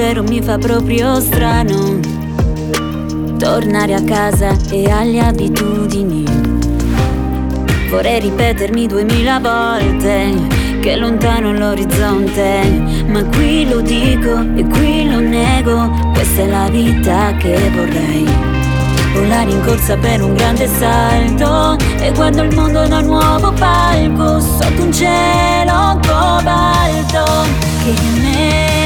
Vero 0.00 0.22
mi 0.22 0.40
fa 0.40 0.56
proprio 0.56 1.20
strano 1.20 2.00
Tornare 3.38 3.92
a 3.92 4.02
casa 4.02 4.56
e 4.70 4.90
alle 4.90 5.20
abitudini. 5.20 6.24
Vorrei 7.90 8.20
ripetermi 8.20 8.86
duemila 8.86 9.38
volte 9.40 10.32
Che 10.80 10.92
è 10.92 10.96
lontano 10.96 11.52
l'orizzonte 11.52 13.04
Ma 13.08 13.22
qui 13.24 13.68
lo 13.68 13.82
dico 13.82 14.40
e 14.56 14.64
qui 14.64 15.06
lo 15.06 15.20
nego. 15.20 15.90
Questa 16.14 16.40
è 16.40 16.46
la 16.46 16.68
vita 16.70 17.34
che 17.36 17.58
vorrei. 17.74 18.26
Volare 19.12 19.50
in 19.50 19.62
corsa 19.66 19.98
per 19.98 20.22
un 20.22 20.32
grande 20.32 20.66
salto 20.66 21.76
E 21.98 22.10
guardo 22.12 22.42
il 22.42 22.54
mondo 22.54 22.86
da 22.88 23.00
un 23.00 23.04
nuovo 23.04 23.52
palco 23.52 24.40
Sotto 24.40 24.82
un 24.82 24.92
cielo 24.94 26.00
cobalto 26.00 27.24
Che 27.84 27.92
meraviglia 28.14 28.79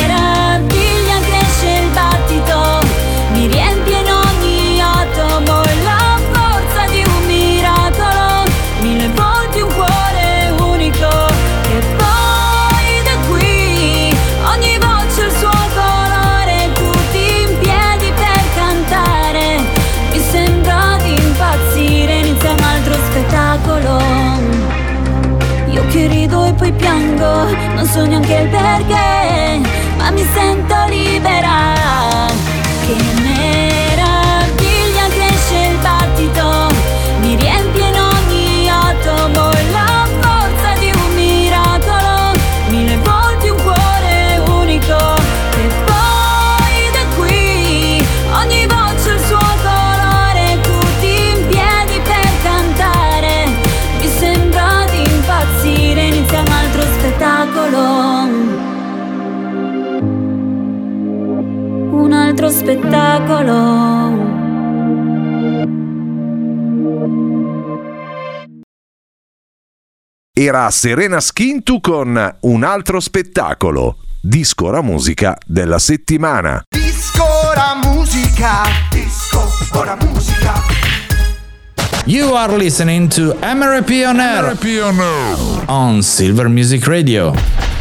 Era 70.47 70.71
Serena 70.71 71.21
Schintu 71.21 71.81
con 71.81 72.37
un 72.41 72.65
altro 72.65 73.01
spettacolo. 73.01 73.97
Disco 74.21 74.71
la 74.71 74.83
musica 74.83 75.39
della 75.47 75.79
settimana. 75.79 76.63
Disco 76.69 77.25
la 77.55 77.81
musica, 77.83 78.65
disco 78.91 79.51
ora 79.73 79.97
musica. 80.03 80.53
You 82.05 82.35
are 82.35 82.55
listening 82.59 83.09
to 83.15 83.35
MRP 83.41 84.05
on 84.07 84.21
Air 84.21 84.55
on 85.69 86.03
Silver 86.03 86.49
Music 86.49 86.87
Radio. 86.87 87.74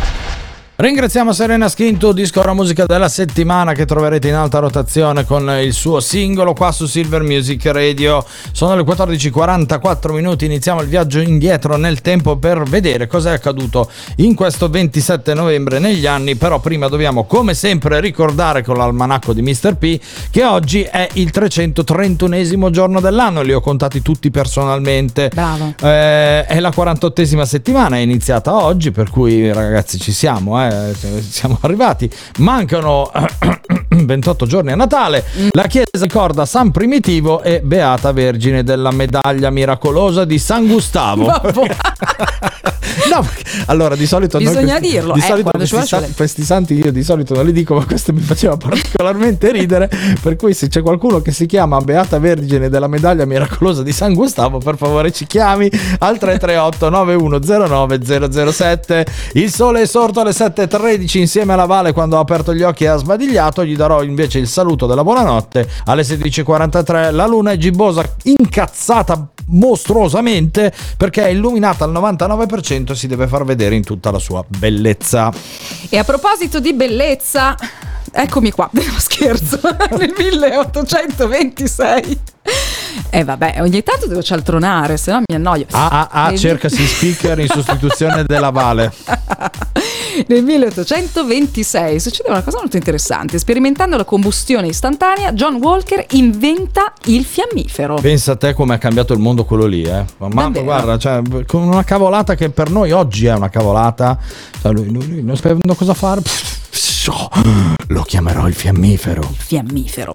Ringraziamo 0.76 1.34
Serena 1.34 1.70
Schinto, 1.70 2.12
disco 2.14 2.40
ora 2.40 2.56
musica 2.56 2.88
della 2.88 3.08
settimana 3.08 3.74
che 3.74 3.86
troverete 3.86 4.30
in 4.30 4.34
alta 4.34 4.58
rotazione 4.58 5.24
con 5.24 5.48
il 5.62 5.72
suo 5.72 6.00
singolo 6.00 6.54
qua 6.54 6.72
su 6.72 6.88
Silver 6.88 7.22
Music 7.22 7.64
Radio. 7.68 8.26
Sono 8.52 8.76
le 8.76 8.82
14:44 8.82 10.12
minuti, 10.14 10.46
iniziamo 10.46 10.82
il 10.82 10.88
viaggio 10.88 11.20
indietro 11.20 11.78
nel 11.78 12.02
tempo 12.02 12.38
per 12.38 12.64
vedere 12.64 13.06
cosa 13.06 13.30
è 13.30 13.34
accaduto 13.36 13.88
in 14.18 14.34
questo 14.34 14.68
27 14.68 15.36
novembre 15.36 15.78
negli 15.78 16.08
anni, 16.08 16.34
però 16.34 16.60
prima 16.60 16.88
dobbiamo 16.88 17.26
come 17.26 17.54
sempre 17.54 18.00
ricordare 18.00 18.64
con 18.64 18.76
l'almanacco 18.76 19.34
di 19.34 19.44
Mr. 19.44 19.76
P 19.76 20.00
che 20.32 20.44
oggi 20.44 20.82
è 20.82 21.08
il 21.14 21.30
331esimo 21.32 22.72
giorno 22.72 23.00
dell'anno, 23.00 23.44
li 23.44 23.54
ho 23.54 23.62
contati 23.62 24.02
tutti 24.02 24.32
personalmente. 24.32 25.30
Bravo. 25.32 25.76
Eh, 25.84 26.46
è 26.48 26.60
la 26.60 26.74
48esima 26.76 27.44
settimana, 27.44 27.98
è 27.98 28.00
iniziata 28.00 28.56
oggi, 28.56 28.90
per 28.90 29.12
cui 29.12 29.54
ragazzi 29.54 30.00
ci 30.00 30.12
siamo, 30.12 30.60
eh, 30.60 30.62
siamo 31.22 31.58
arrivati. 31.62 32.10
Mancano 32.38 33.12
28 33.96 34.46
giorni 34.46 34.72
a 34.72 34.76
Natale. 34.76 35.24
La 35.52 35.68
Chiesa 35.68 35.86
ricorda 36.02 36.46
San 36.46 36.72
Primitivo 36.72 37.42
e 37.42 37.62
Beata 37.64 38.12
Vergine 38.12 38.64
della 38.64 38.92
medaglia 38.92 39.50
miracolosa 39.50 40.26
di 40.26 40.38
San 40.40 40.68
Gustavo. 40.68 41.32
No, 43.10 43.26
allora 43.68 43.96
di 43.96 44.06
solito 44.06 44.38
Bisogna 44.38 44.78
questi- 44.78 44.92
dirlo, 44.94 45.14
Di 45.14 45.20
eh, 45.20 45.24
solito 45.24 45.50
questi, 45.52 45.86
sa- 45.86 46.08
questi 46.16 46.44
santi 46.44 46.74
io 46.76 46.92
di 46.92 47.04
solito 47.04 47.34
non 47.34 47.46
li 47.46 47.52
dico, 47.52 47.76
ma 47.76 47.86
questo 47.86 48.14
mi 48.14 48.22
faceva 48.22 48.56
particolarmente 48.58 49.52
ridere. 49.52 49.90
Per 50.22 50.36
cui 50.36 50.54
se 50.54 50.68
c'è 50.68 50.82
qualcuno 50.82 51.22
che 51.22 51.32
si 51.32 51.46
chiama 51.46 51.80
Beata 51.82 52.18
Vergine 52.20 52.70
della 52.70 52.88
medaglia 52.88 53.26
miracolosa 53.26 53.84
di 53.84 53.92
San 53.92 54.14
Gustavo, 54.14 54.60
per 54.60 54.78
favore 54.78 55.12
ci 55.12 55.26
chiami 55.26 55.70
al 56.00 56.18
338 56.18 56.90
9109 56.90 58.52
007. 58.52 59.06
Il 59.34 59.52
sole 59.52 59.82
è 59.82 59.86
sorto 59.86 60.22
alle 60.22 60.32
7.13 60.32 61.18
insieme 61.20 61.54
alla 61.54 61.66
Vale 61.66 61.94
quando 61.94 62.18
ha 62.18 62.22
aperto 62.22 62.54
gli 62.54 62.62
occhi 62.64 62.84
e 62.86 62.88
ha 62.88 62.96
sbadigliato. 62.98 63.66
Gli 63.66 63.76
darò 63.84 64.02
invece 64.02 64.40
il 64.40 64.48
saluto 64.48 64.86
della 64.86 65.04
buonanotte 65.04 65.70
alle 65.86 66.04
16.43. 66.04 67.14
La 67.14 67.28
luna 67.28 67.52
è 67.52 67.58
gibbosa, 67.58 68.16
incazzata 68.24 69.28
mostruosamente 69.48 70.72
perché 70.96 71.26
è 71.26 71.28
illuminata 71.28 71.84
al 71.84 71.92
99% 71.92 72.92
e 72.92 72.96
si 72.96 73.08
deve 73.08 73.28
far 73.28 73.44
vedere 73.44 73.76
in 73.76 73.84
tutta 73.84 74.10
la 74.10 74.20
sua 74.20 74.42
bellezza. 74.48 75.32
E 75.90 75.98
a 75.98 76.06
proposito 76.06 76.62
di 76.62 76.74
bellezza, 76.74 77.58
eccomi 78.12 78.52
qua, 78.52 78.70
no 78.80 78.82
scherzo, 78.98 79.60
nel 79.98 80.14
1826. 80.18 82.20
E 83.10 83.24
vabbè, 83.24 83.58
ogni 83.60 83.84
tanto 83.84 84.08
devo 84.08 84.24
cialtronare, 84.24 84.96
se 84.96 85.12
no 85.12 85.22
mi 85.28 85.36
annoio. 85.36 85.66
Ah, 85.72 86.08
ah, 86.10 86.26
ah, 86.26 86.38
cercasi 86.38 86.86
speaker 86.86 87.38
in 87.40 87.48
sostituzione 87.48 88.24
della 88.26 88.50
Vale. 88.50 88.94
Nel 90.28 90.44
1826 90.44 92.00
succede 92.00 92.30
una 92.30 92.42
cosa 92.42 92.60
molto 92.60 92.78
interessante. 92.78 93.40
Sperimentando 93.40 93.98
la 93.98 94.04
combustione 94.04 94.68
istantanea, 94.68 95.34
John 95.34 95.56
Walker 95.56 96.06
inventa 96.12 96.94
il 97.06 97.26
fiammifero. 97.26 97.96
Pensa 97.96 98.34
a 98.34 98.36
te 98.36 98.54
come 98.54 98.76
è 98.76 98.78
cambiato 98.78 99.14
il 99.14 99.20
mondo 99.20 99.46
quello 99.46 99.66
lì, 99.66 99.84
eh. 99.84 100.06
Ma 100.18 100.50
guarda, 100.50 100.98
cioè, 100.98 101.22
con 101.46 101.64
una 101.64 101.84
cavolata 101.84 102.36
che 102.36 102.50
per 102.50 102.70
noi 102.70 102.92
oggi 102.92 103.26
è 103.26 103.34
una 103.34 103.50
cavolata. 103.50 104.18
Cioè, 104.62 104.72
lui, 104.72 104.92
lui- 104.92 105.08
lui 105.08 105.24
non 105.24 105.36
sapendo 105.36 105.74
cosa 105.76 105.94
fare. 105.94 106.22
Lo 107.88 108.02
chiamerò 108.04 108.48
il 108.48 108.54
fiammifero. 108.54 109.22
fiammifero. 109.36 110.14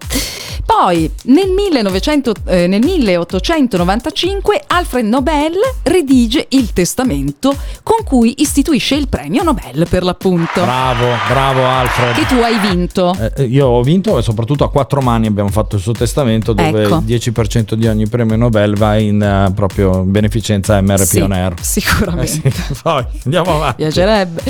Poi 0.64 1.10
nel, 1.24 1.48
1900 1.50 2.34
eh, 2.46 2.66
nel 2.66 2.82
1895 2.84 4.64
Alfred 4.66 5.06
Nobel 5.06 5.54
redige 5.82 6.46
il 6.50 6.72
testamento 6.74 7.54
con 7.82 8.04
cui 8.04 8.34
istituisce 8.38 8.94
il 8.94 9.08
premio 9.08 9.42
Nobel 9.42 9.86
per 9.88 10.02
l'appunto. 10.02 10.60
Bravo, 10.62 11.06
bravo 11.28 11.64
Alfred. 11.66 12.14
Che 12.16 12.26
tu 12.26 12.34
hai 12.42 12.58
vinto. 12.58 13.16
Eh, 13.36 13.44
io 13.44 13.66
ho 13.66 13.82
vinto 13.82 14.18
e 14.18 14.22
soprattutto 14.22 14.64
a 14.64 14.70
quattro 14.70 15.00
mani 15.00 15.26
abbiamo 15.26 15.48
fatto 15.50 15.76
il 15.76 15.82
suo 15.82 15.92
testamento 15.92 16.52
dove 16.52 16.82
Ecco. 16.84 17.02
il 17.06 17.16
10% 17.16 17.72
di 17.74 17.86
ogni 17.86 18.06
premio 18.08 18.36
Nobel 18.36 18.76
va 18.76 18.98
in 18.98 19.22
eh, 19.22 19.50
proprio 19.54 20.02
beneficenza 20.02 20.80
MRP 20.82 21.02
Sì, 21.04 21.20
on 21.20 21.32
Air. 21.32 21.54
sicuramente. 21.62 22.48
Eh 22.48 22.50
sì, 22.50 22.74
Poi 22.82 23.04
andiamo 23.24 23.54
avanti. 23.54 23.76
Piacerebbe. 23.76 24.42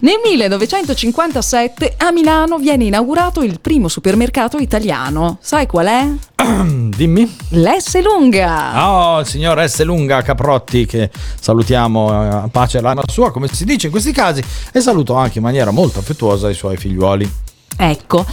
Nel 0.00 0.20
1957 0.22 1.94
a 1.96 2.10
Milano 2.12 2.58
viene 2.62 2.84
inaugurato 2.84 3.42
il 3.42 3.60
primo 3.60 3.88
supermercato 3.88 4.56
italiano. 4.56 5.36
Sai 5.40 5.66
qual 5.66 5.86
è? 5.86 6.08
Dimmi. 6.64 7.36
L'S 7.50 8.00
Lunga. 8.00 8.88
Oh, 8.88 9.20
il 9.20 9.26
signor 9.26 9.68
S. 9.68 9.82
Lunga 9.82 10.22
Caprotti, 10.22 10.86
che 10.86 11.10
salutiamo 11.38 12.10
eh, 12.10 12.28
a 12.28 12.48
pace 12.50 12.80
l'anima 12.80 13.02
sua, 13.06 13.30
come 13.32 13.48
si 13.48 13.64
dice 13.64 13.86
in 13.86 13.92
questi 13.92 14.12
casi, 14.12 14.42
e 14.72 14.80
saluto 14.80 15.14
anche 15.14 15.38
in 15.38 15.44
maniera 15.44 15.70
molto 15.72 15.98
affettuosa 15.98 16.48
i 16.48 16.54
suoi 16.54 16.76
figliuoli. 16.76 17.30
Ecco. 17.76 18.24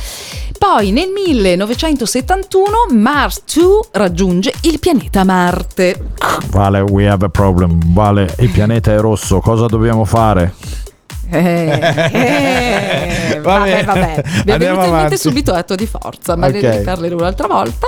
Poi 0.58 0.92
nel 0.92 1.10
1971 1.10 2.68
Mars 2.92 3.42
2 3.52 3.64
raggiunge 3.94 4.54
il 4.62 4.80
pianeta 4.80 5.24
Marte. 5.24 6.12
Vale, 6.50 6.82
we 6.82 7.08
have 7.08 7.26
a 7.26 7.30
problem. 7.30 7.80
Vale, 7.94 8.36
il 8.40 8.50
pianeta 8.50 8.94
è 8.94 9.00
rosso, 9.00 9.40
cosa 9.40 9.66
dobbiamo 9.66 10.06
fare? 10.06 10.54
Eh, 11.32 11.80
eh, 13.34 13.40
Va 13.42 13.58
vabbè, 13.60 13.84
vabbè. 13.86 14.24
Mi 14.46 14.52
è 14.52 14.58
venuto 14.58 14.86
in 14.86 14.92
mente 14.92 15.18
subito 15.18 15.54
atto 15.54 15.76
di 15.76 15.86
forza, 15.86 16.36
ma 16.36 16.48
Ok. 16.48 16.54
ne 16.54 16.80
parlerò 16.80 17.16
un'altra 17.18 17.48
volta. 17.48 17.88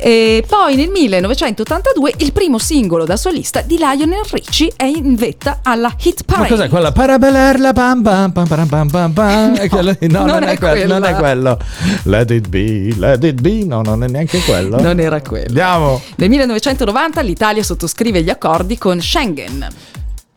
E 0.00 0.44
poi 0.46 0.76
nel 0.76 0.90
1982 0.90 2.12
il 2.18 2.32
primo 2.32 2.58
singolo 2.58 3.04
da 3.04 3.16
solista 3.16 3.62
di 3.62 3.76
Lionel 3.78 4.22
Richie 4.30 4.72
è 4.76 4.84
in 4.84 5.16
vetta 5.16 5.58
alla 5.64 5.92
Hit 6.00 6.22
Ma 6.24 6.34
Parade. 6.34 6.54
cos'è 6.54 6.68
quella? 6.68 6.92
Parabelerla 6.92 7.72
pam 7.72 8.02
pam 8.02 8.30
pam 8.30 8.46
pam 8.46 8.66
pam 8.68 8.88
pam 8.90 9.12
pam. 9.12 9.56
È 9.56 9.68
quello- 9.68 9.96
No, 10.02 10.24
non, 10.24 10.44
è, 10.44 10.56
quello, 10.56 10.86
non 10.92 11.02
è 11.04 11.14
quello. 11.14 11.58
Let 12.04 12.30
it 12.30 12.46
be, 12.48 12.94
let 12.96 13.24
it 13.24 13.40
be. 13.40 13.64
No, 13.64 13.82
non 13.82 14.04
è 14.04 14.06
neanche 14.06 14.38
quello. 14.42 14.80
Non 14.80 15.00
era 15.00 15.20
quello. 15.20 15.46
Andiamo. 15.48 16.00
Nel 16.14 16.28
1990 16.28 17.20
l'Italia 17.22 17.64
sottoscrive 17.64 18.22
gli 18.22 18.30
accordi 18.30 18.78
con 18.78 19.00
Schengen. 19.02 19.66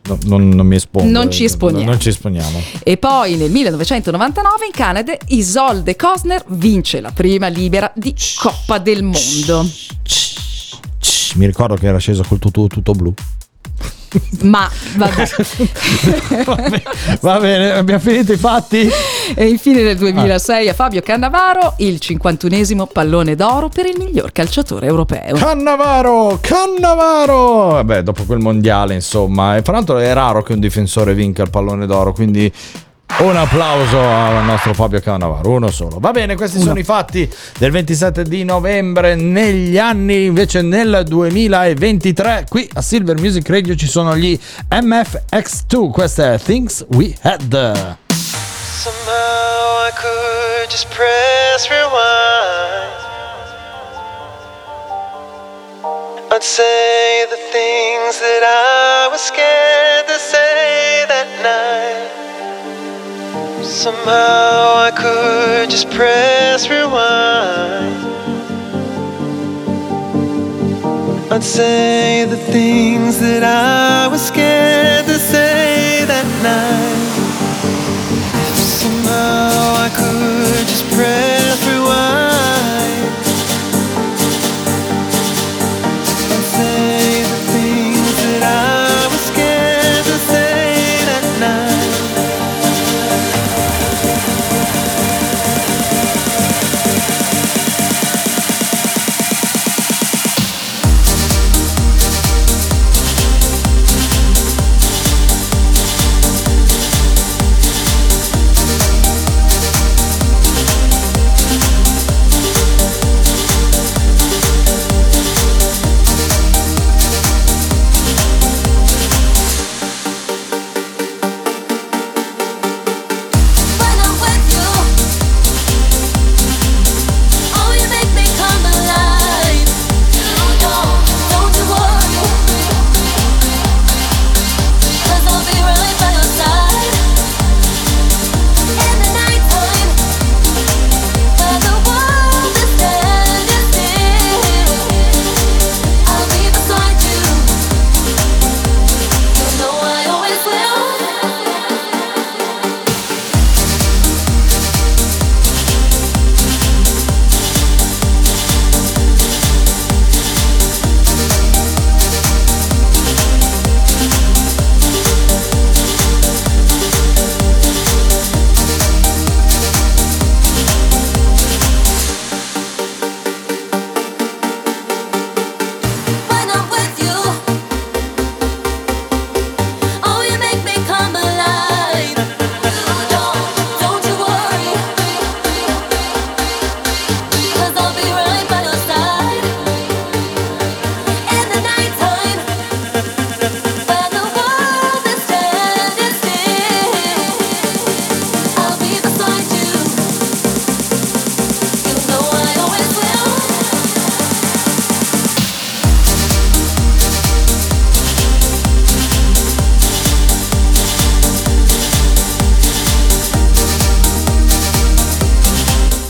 No, 0.04 0.18
non, 0.24 0.48
non 0.48 0.66
mi 0.66 0.76
espongo. 0.76 1.08
Non 1.08 1.30
ci 1.30 1.44
esponiamo. 1.44 1.90
Non 1.90 2.00
ci 2.00 2.08
esponiamo. 2.08 2.60
E 2.82 2.96
poi 2.96 3.36
nel 3.36 3.50
1999 3.50 4.66
in 4.66 4.72
Canada 4.72 5.16
Isolde 5.28 5.94
Cosner 5.94 6.44
vince 6.48 7.00
la 7.00 7.12
prima 7.12 7.46
libera 7.46 7.90
di 7.94 8.14
Coppa 8.36 8.78
del 8.78 9.04
Mondo. 9.04 9.64
Mi 11.34 11.46
ricordo 11.46 11.76
che 11.76 11.86
era 11.86 11.98
sceso 11.98 12.24
col 12.26 12.38
tutto, 12.38 12.66
tutto 12.66 12.92
blu. 12.92 13.14
Ma 14.42 14.68
vabbè. 14.96 15.30
Va 17.20 17.38
bene, 17.38 17.72
abbiamo 17.72 18.00
finito 18.00 18.32
i 18.32 18.36
fatti. 18.36 18.88
E 19.34 19.46
infine 19.46 19.82
nel 19.82 19.96
2006 19.96 20.68
a 20.68 20.74
Fabio 20.74 21.00
Cannavaro 21.00 21.74
il 21.78 21.98
51esimo 22.00 22.86
pallone 22.90 23.34
d'oro 23.34 23.68
per 23.68 23.86
il 23.86 23.96
miglior 23.98 24.32
calciatore 24.32 24.86
europeo. 24.86 25.34
Cannavaro, 25.36 26.38
Cannavaro! 26.40 27.70
Vabbè, 27.72 28.02
dopo 28.02 28.24
quel 28.24 28.38
mondiale, 28.38 28.94
insomma. 28.94 29.56
E 29.56 29.62
fra 29.62 29.72
l'altro 29.74 29.98
è 29.98 30.12
raro 30.12 30.42
che 30.42 30.52
un 30.52 30.60
difensore 30.60 31.14
vinca 31.14 31.42
il 31.42 31.50
pallone 31.50 31.86
d'oro, 31.86 32.12
quindi 32.12 32.52
un 33.18 33.36
applauso 33.36 34.00
al 34.00 34.44
nostro 34.44 34.74
Fabio 34.74 35.00
Cannavaro, 35.00 35.50
uno 35.50 35.70
solo. 35.70 35.98
Va 36.00 36.10
bene, 36.10 36.34
questi 36.34 36.60
sono 36.60 36.78
i 36.78 36.84
fatti 36.84 37.30
del 37.58 37.70
27 37.70 38.24
di 38.24 38.44
novembre 38.44 39.14
negli 39.14 39.78
anni, 39.78 40.24
invece 40.24 40.62
nel 40.62 41.04
2023 41.06 42.46
qui 42.48 42.68
a 42.74 42.82
Silver 42.82 43.18
Music 43.18 43.48
Radio 43.48 43.76
ci 43.76 43.86
sono 43.86 44.16
gli 44.16 44.38
MFX2, 44.70 45.90
questa 45.90 46.32
è 46.34 46.38
Things 46.38 46.84
We 46.90 47.14
Had. 47.20 47.98
Somehow 48.10 49.86
I 49.86 49.92
could 49.94 50.68
just 50.68 50.88
press 50.88 51.68
rewind. 51.68 52.82
I'd 56.32 56.42
say 56.42 57.26
the 57.28 57.36
things 57.52 58.18
that 58.18 58.42
I 58.42 59.08
was 59.12 59.20
scared 59.20 60.06
to 60.06 60.18
say 60.18 61.04
that 61.06 61.28
night. 61.42 62.21
Somehow 63.64 64.74
I 64.76 64.90
could 64.94 65.70
just 65.70 65.88
press 65.90 66.68
rewind. 66.68 67.94
I'd 71.32 71.44
say 71.44 72.24
the 72.24 72.36
things 72.36 73.20
that 73.20 73.42
I 73.44 74.08
was 74.08 74.20
scared 74.20 75.06
to 75.06 75.18
say 75.18 76.04
that 76.06 76.26
night. 76.42 77.12
Somehow 78.56 79.74
I 79.86 79.88
could 79.94 80.66
just 80.66 80.84
press 80.90 81.41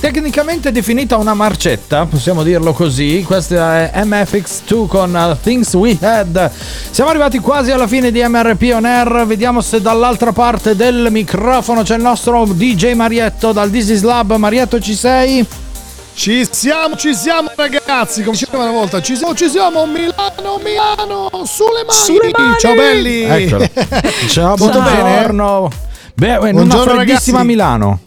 tecnicamente 0.02 0.72
definita 0.72 1.16
una 1.16 1.32
marcetta, 1.32 2.06
possiamo 2.06 2.42
dirlo 2.42 2.72
così. 2.72 3.22
Questa 3.24 3.88
è 3.92 4.02
MFX2 4.04 4.86
con 4.88 5.14
uh, 5.14 5.36
Things 5.40 5.72
We 5.74 5.96
Had. 6.00 6.50
Siamo 6.90 7.08
arrivati 7.08 7.38
quasi 7.38 7.70
alla 7.70 7.86
fine 7.86 8.10
di 8.10 8.20
MRP 8.20 8.72
On 8.74 8.84
Air. 8.84 9.24
Vediamo 9.26 9.60
se 9.60 9.80
dall'altra 9.80 10.32
parte 10.32 10.74
del 10.74 11.06
microfono 11.08 11.82
c'è 11.84 11.94
il 11.94 12.02
nostro 12.02 12.44
DJ 12.46 12.94
Marietto 12.94 13.52
dal 13.52 13.70
This 13.70 13.90
Is 13.90 14.02
Lab. 14.02 14.34
Marietto, 14.34 14.80
ci 14.80 14.94
sei? 14.96 15.46
Ci 16.14 16.48
siamo, 16.50 16.96
ci 16.96 17.14
siamo 17.14 17.52
ragazzi, 17.54 18.24
come 18.24 18.36
diceva 18.36 18.64
una 18.64 18.72
volta, 18.72 19.00
ci 19.00 19.16
siamo, 19.16 19.34
ci 19.36 19.48
siamo, 19.48 19.86
Milano, 19.86 20.60
Milano, 20.62 21.30
sulle 21.46 21.84
mani, 21.86 22.00
Sulle 22.04 22.30
mani! 22.36 22.54
ciao 22.58 22.74
belli. 22.74 23.22
Eccolo. 23.22 23.66
Ciao, 24.28 24.56
Tutto 24.56 24.80
bene? 24.82 25.00
buongiorno. 25.00 25.70
Beh, 26.14 26.26
in 26.26 26.34
una 26.40 26.50
Buongiorno, 26.50 26.94
freddissima 26.94 27.38
ragazzi. 27.38 27.46
Milano. 27.46 28.00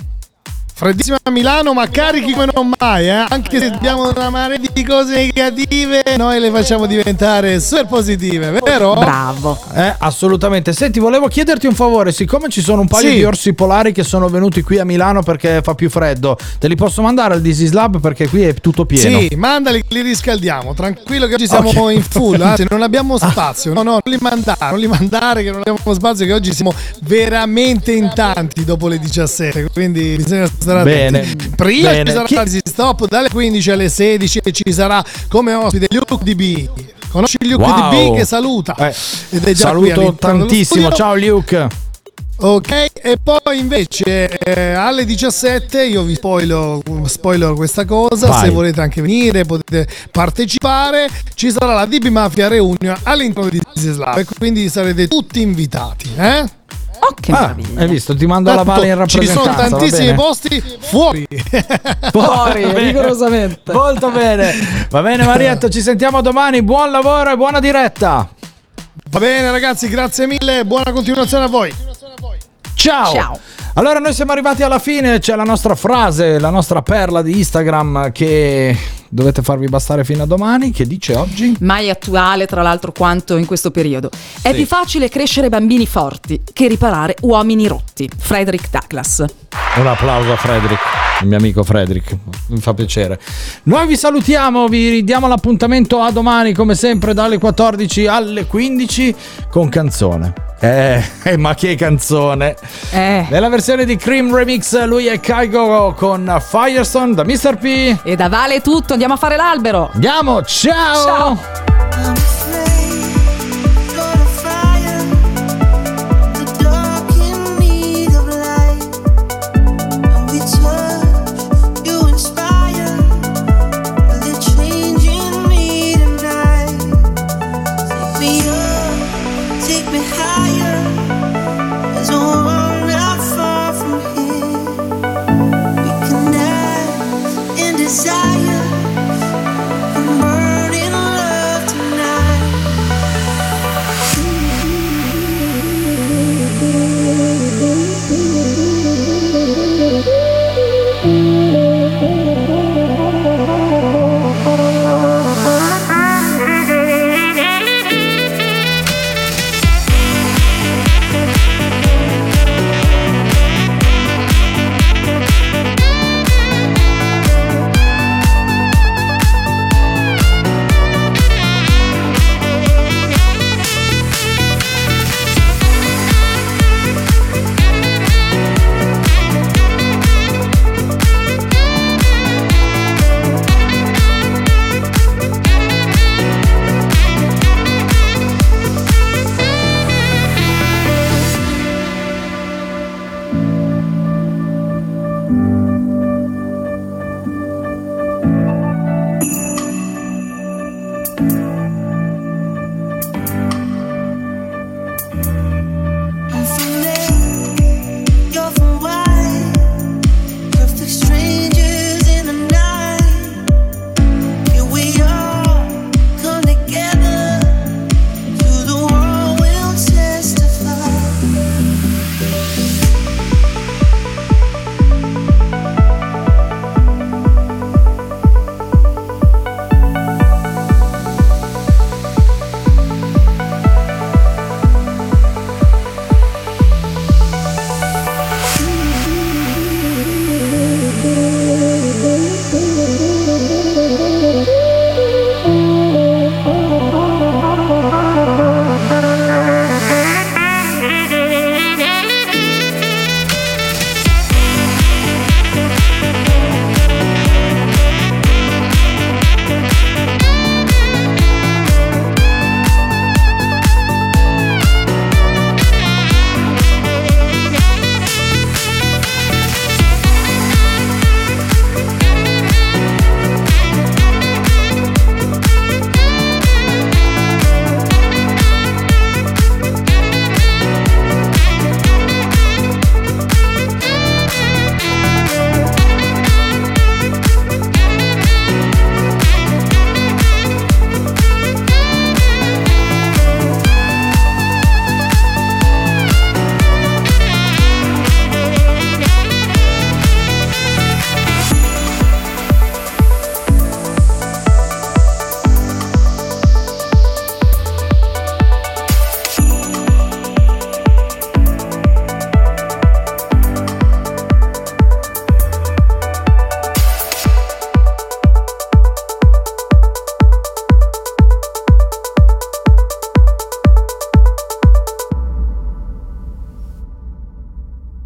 Freddissima 0.78 1.16
a 1.24 1.32
Milano, 1.32 1.74
ma 1.74 1.88
carichi 1.88 2.34
come 2.34 2.48
non 2.54 2.70
mai, 2.78 3.08
eh? 3.08 3.26
Anche 3.30 3.60
se 3.60 3.68
abbiamo 3.68 4.10
una 4.10 4.30
marea 4.30 4.58
di 4.58 4.84
cose 4.84 5.16
negative, 5.16 6.04
noi 6.18 6.38
le 6.42 6.52
facciamo 6.52 6.86
diventare 6.86 7.62
super 7.62 7.86
positive, 7.86 8.52
vero? 8.52 8.94
Bravo. 8.94 9.58
Eh, 9.74 9.96
assolutamente. 10.00 10.74
Senti, 10.74 11.00
volevo 11.00 11.28
chiederti 11.30 11.66
un 11.66 11.76
favore, 11.76 12.12
siccome 12.12 12.50
ci 12.50 12.60
sono 12.62 12.82
un 12.82 12.88
paio 12.90 13.08
Sì. 13.08 13.16
di 13.16 13.24
orsi 13.24 13.54
polari 13.54 13.94
che 13.94 14.04
sono 14.04 14.28
venuti 14.28 14.62
qui 14.64 14.78
a 14.78 14.84
Milano 14.84 15.24
perché 15.24 15.62
fa 15.64 15.76
più 15.76 15.90
freddo, 15.90 16.38
te 16.60 16.68
li 16.68 16.76
posso 16.76 17.02
mandare 17.02 17.36
al 17.36 17.42
Disease 17.42 17.74
Lab 17.74 18.02
perché 18.02 18.28
qui 18.28 18.42
è 18.44 18.54
tutto 18.56 18.86
pieno. 18.86 19.18
Sì, 19.22 19.34
mandali, 19.38 19.82
li 19.88 20.02
riscaldiamo. 20.02 20.74
Tranquillo 20.74 21.26
che 21.28 21.36
oggi 21.36 21.48
siamo 21.48 21.70
Ok. 21.70 21.94
in 21.94 22.04
full, 22.04 22.40
anzi 22.44 22.66
non 22.70 22.82
abbiamo 22.82 23.18
spazio. 23.18 23.72
No, 23.72 23.82
no, 23.82 23.92
non 23.92 24.02
li 24.04 24.18
mandare, 24.20 24.58
non 24.72 24.80
li 24.80 24.88
mandare 24.88 25.42
che 25.42 25.52
non 25.52 25.62
abbiamo 25.66 25.94
spazio 25.94 26.26
che 26.26 26.34
oggi 26.34 26.54
siamo 26.54 26.74
veramente 27.04 27.94
in 27.94 28.12
tanti 28.14 28.66
dopo 28.66 28.90
le 28.90 29.00
17, 29.00 29.70
quindi 29.72 30.16
bisogna 30.18 30.50
stare 30.66 30.84
Bene. 30.84 31.36
Prima 31.56 31.90
Bene. 31.92 32.06
ci 32.06 32.12
sarà 32.12 32.26
Chi- 32.26 32.34
l'Easy 32.36 32.60
Stop 32.64 33.08
dalle 33.08 33.30
15 33.30 33.72
alle 33.72 33.90
16 33.90 34.40
e 34.44 34.52
ci 34.52 34.72
sarà 34.74 35.04
come 35.30 35.54
ospite 35.54 35.88
Luke 35.92 36.18
DB. 36.24 36.70
Conosci 37.10 37.38
Luke 37.48 37.64
Wow. 37.64 37.90
DB 38.12 38.16
che 38.18 38.26
saluta? 38.26 38.76
Eh, 38.78 38.94
Ed 39.30 39.44
è 39.46 39.52
già 39.54 39.68
Saluto 39.68 40.14
tantissimo. 40.20 40.92
Ciao 40.92 41.16
Luke. 41.16 41.84
Ok, 42.38 42.70
e 43.02 43.16
poi 43.24 43.58
invece 43.60 44.28
eh, 44.28 44.74
alle 44.74 45.06
17 45.06 45.86
io 45.86 46.04
vi 46.04 46.16
spoilo, 46.16 46.82
spoiler 47.06 47.54
questa 47.54 47.86
cosa, 47.86 48.28
Vai. 48.28 48.44
se 48.44 48.50
volete 48.50 48.82
anche 48.82 49.02
venire 49.02 49.46
potete 49.46 49.88
partecipare, 50.12 51.08
ci 51.34 51.50
sarà 51.50 51.74
la 51.74 51.86
DB 51.86 52.08
Mafia 52.08 52.50
Reunion 52.50 52.94
all'interno 53.04 53.50
di 53.50 53.62
Diseslab 53.74 54.18
e 54.18 54.26
quindi 54.38 54.68
sarete 54.68 55.08
tutti 55.08 55.40
invitati. 55.40 56.10
Eh? 56.18 56.44
Oh, 57.08 57.14
che 57.20 57.32
Ah, 57.32 57.40
meraviglia. 57.56 57.80
hai 57.82 57.88
visto? 57.88 58.16
Ti 58.16 58.26
mando 58.26 58.50
la 58.50 58.56
Tanto 58.58 58.72
Vale 58.72 58.88
in 58.88 58.94
ci 58.94 59.18
rappresentanza. 59.18 59.42
sono 59.52 59.56
va 59.56 59.70
tantissimi 59.78 60.14
posti 60.14 60.64
fuori. 60.80 61.28
Fuori, 62.12 62.62
bene. 62.62 62.80
rigorosamente. 62.80 63.74
Molto 63.74 64.10
bene. 64.12 64.54
Va 64.90 65.02
bene 65.02 65.26
Marietto, 65.26 65.70
ci 65.70 65.82
sentiamo 65.82 66.22
domani. 66.22 66.62
Buon 66.62 66.92
lavoro 66.92 67.32
e 67.32 67.36
buona 67.36 67.60
diretta. 67.60 68.28
Va 69.10 69.20
bene 69.20 69.52
ragazzi, 69.52 69.88
grazie 69.90 70.26
mille, 70.28 70.66
buona 70.66 70.92
continuazione 70.92 71.46
a 71.46 71.48
voi. 71.48 71.74
Ciao. 72.74 73.14
Ciao. 73.14 73.40
Allora 73.76 74.00
noi 74.00 74.14
siamo 74.14 74.32
arrivati 74.32 74.64
alla 74.64 74.80
fine, 74.80 75.20
c'è 75.20 75.36
la 75.36 75.44
nostra 75.44 75.76
frase, 75.76 76.40
la 76.40 76.50
nostra 76.50 76.82
perla 76.82 77.22
di 77.22 77.38
Instagram 77.38 78.12
che 78.14 78.78
dovete 79.10 79.42
farvi 79.42 79.68
bastare 79.68 80.04
fino 80.04 80.24
a 80.24 80.26
domani, 80.26 80.72
che 80.72 80.86
dice 80.86 81.16
oggi? 81.16 81.56
Mai 81.62 81.90
attuale, 81.90 82.46
tra 82.46 82.62
l'altro, 82.62 82.92
quanto 82.92 83.38
in 83.38 83.46
questo 83.46 83.72
periodo. 83.72 84.10
È 84.42 84.50
Sì. 84.50 84.56
più 84.56 84.66
facile 84.66 85.10
crescere 85.10 85.50
bambini 85.50 85.86
forti 85.86 86.42
che 86.54 86.68
riparare 86.68 87.16
uomini 87.22 87.68
rotti. 87.68 88.10
Frederick 88.18 88.70
Douglass. 88.70 89.24
Un 89.78 89.88
applauso 89.88 90.32
a 90.32 90.36
Frederick, 90.36 90.82
il 91.22 91.28
mio 91.28 91.38
amico 91.38 91.64
Frederick, 91.64 92.16
mi 92.48 92.60
fa 92.60 92.74
piacere. 92.74 93.20
Noi 93.64 93.88
vi 93.88 93.98
salutiamo, 93.98 94.68
vi 94.68 95.04
diamo 95.04 95.28
l'appuntamento 95.28 96.00
a 96.00 96.12
domani 96.12 96.54
come 96.54 96.76
sempre 96.76 97.14
dalle 97.14 97.38
14 97.38 98.08
alle 98.08 98.46
15 98.46 99.16
con 99.50 99.70
canzone. 99.70 100.34
Eh, 100.60 101.04
eh, 101.24 101.38
ma 101.38 101.54
che 101.54 101.76
canzone! 101.76 102.56
Eh. 102.92 103.28
Nella 103.30 103.50
versione 103.50 103.86
di 103.86 103.98
Cream 103.98 104.34
Remix 104.34 104.82
lui 104.86 105.08
è 105.08 105.20
Kaigo 105.20 105.94
con 105.94 106.42
Firestone 106.42 107.14
da 107.14 107.24
Mr. 107.24 107.58
P. 107.58 107.98
E 108.04 108.16
da 108.16 108.30
Vale 108.30 108.56
è 108.56 108.62
tutto, 108.62 108.94
andiamo 108.94 109.16
a 109.16 109.18
fare 109.18 109.36
l'albero. 109.36 109.90
Andiamo, 109.94 110.42
ciao! 110.44 111.38
Ciao. 111.38 112.35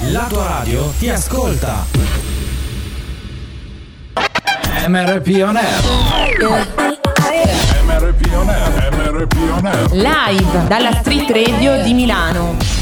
La 0.00 0.26
tua 0.28 0.46
radio 0.46 0.92
ti 0.98 1.08
ascolta. 1.10 1.84
MRP 4.86 5.42
On 5.42 5.56
Air. 5.56 5.82
MRP 7.84 8.32
On 8.32 8.48
Air, 8.48 8.92
MRP 8.92 9.34
On 9.50 9.66
Air. 9.66 9.90
Live 9.92 10.66
dalla 10.68 10.92
Street 10.92 11.30
Radio 11.30 11.82
di 11.82 11.92
Milano. 11.94 12.77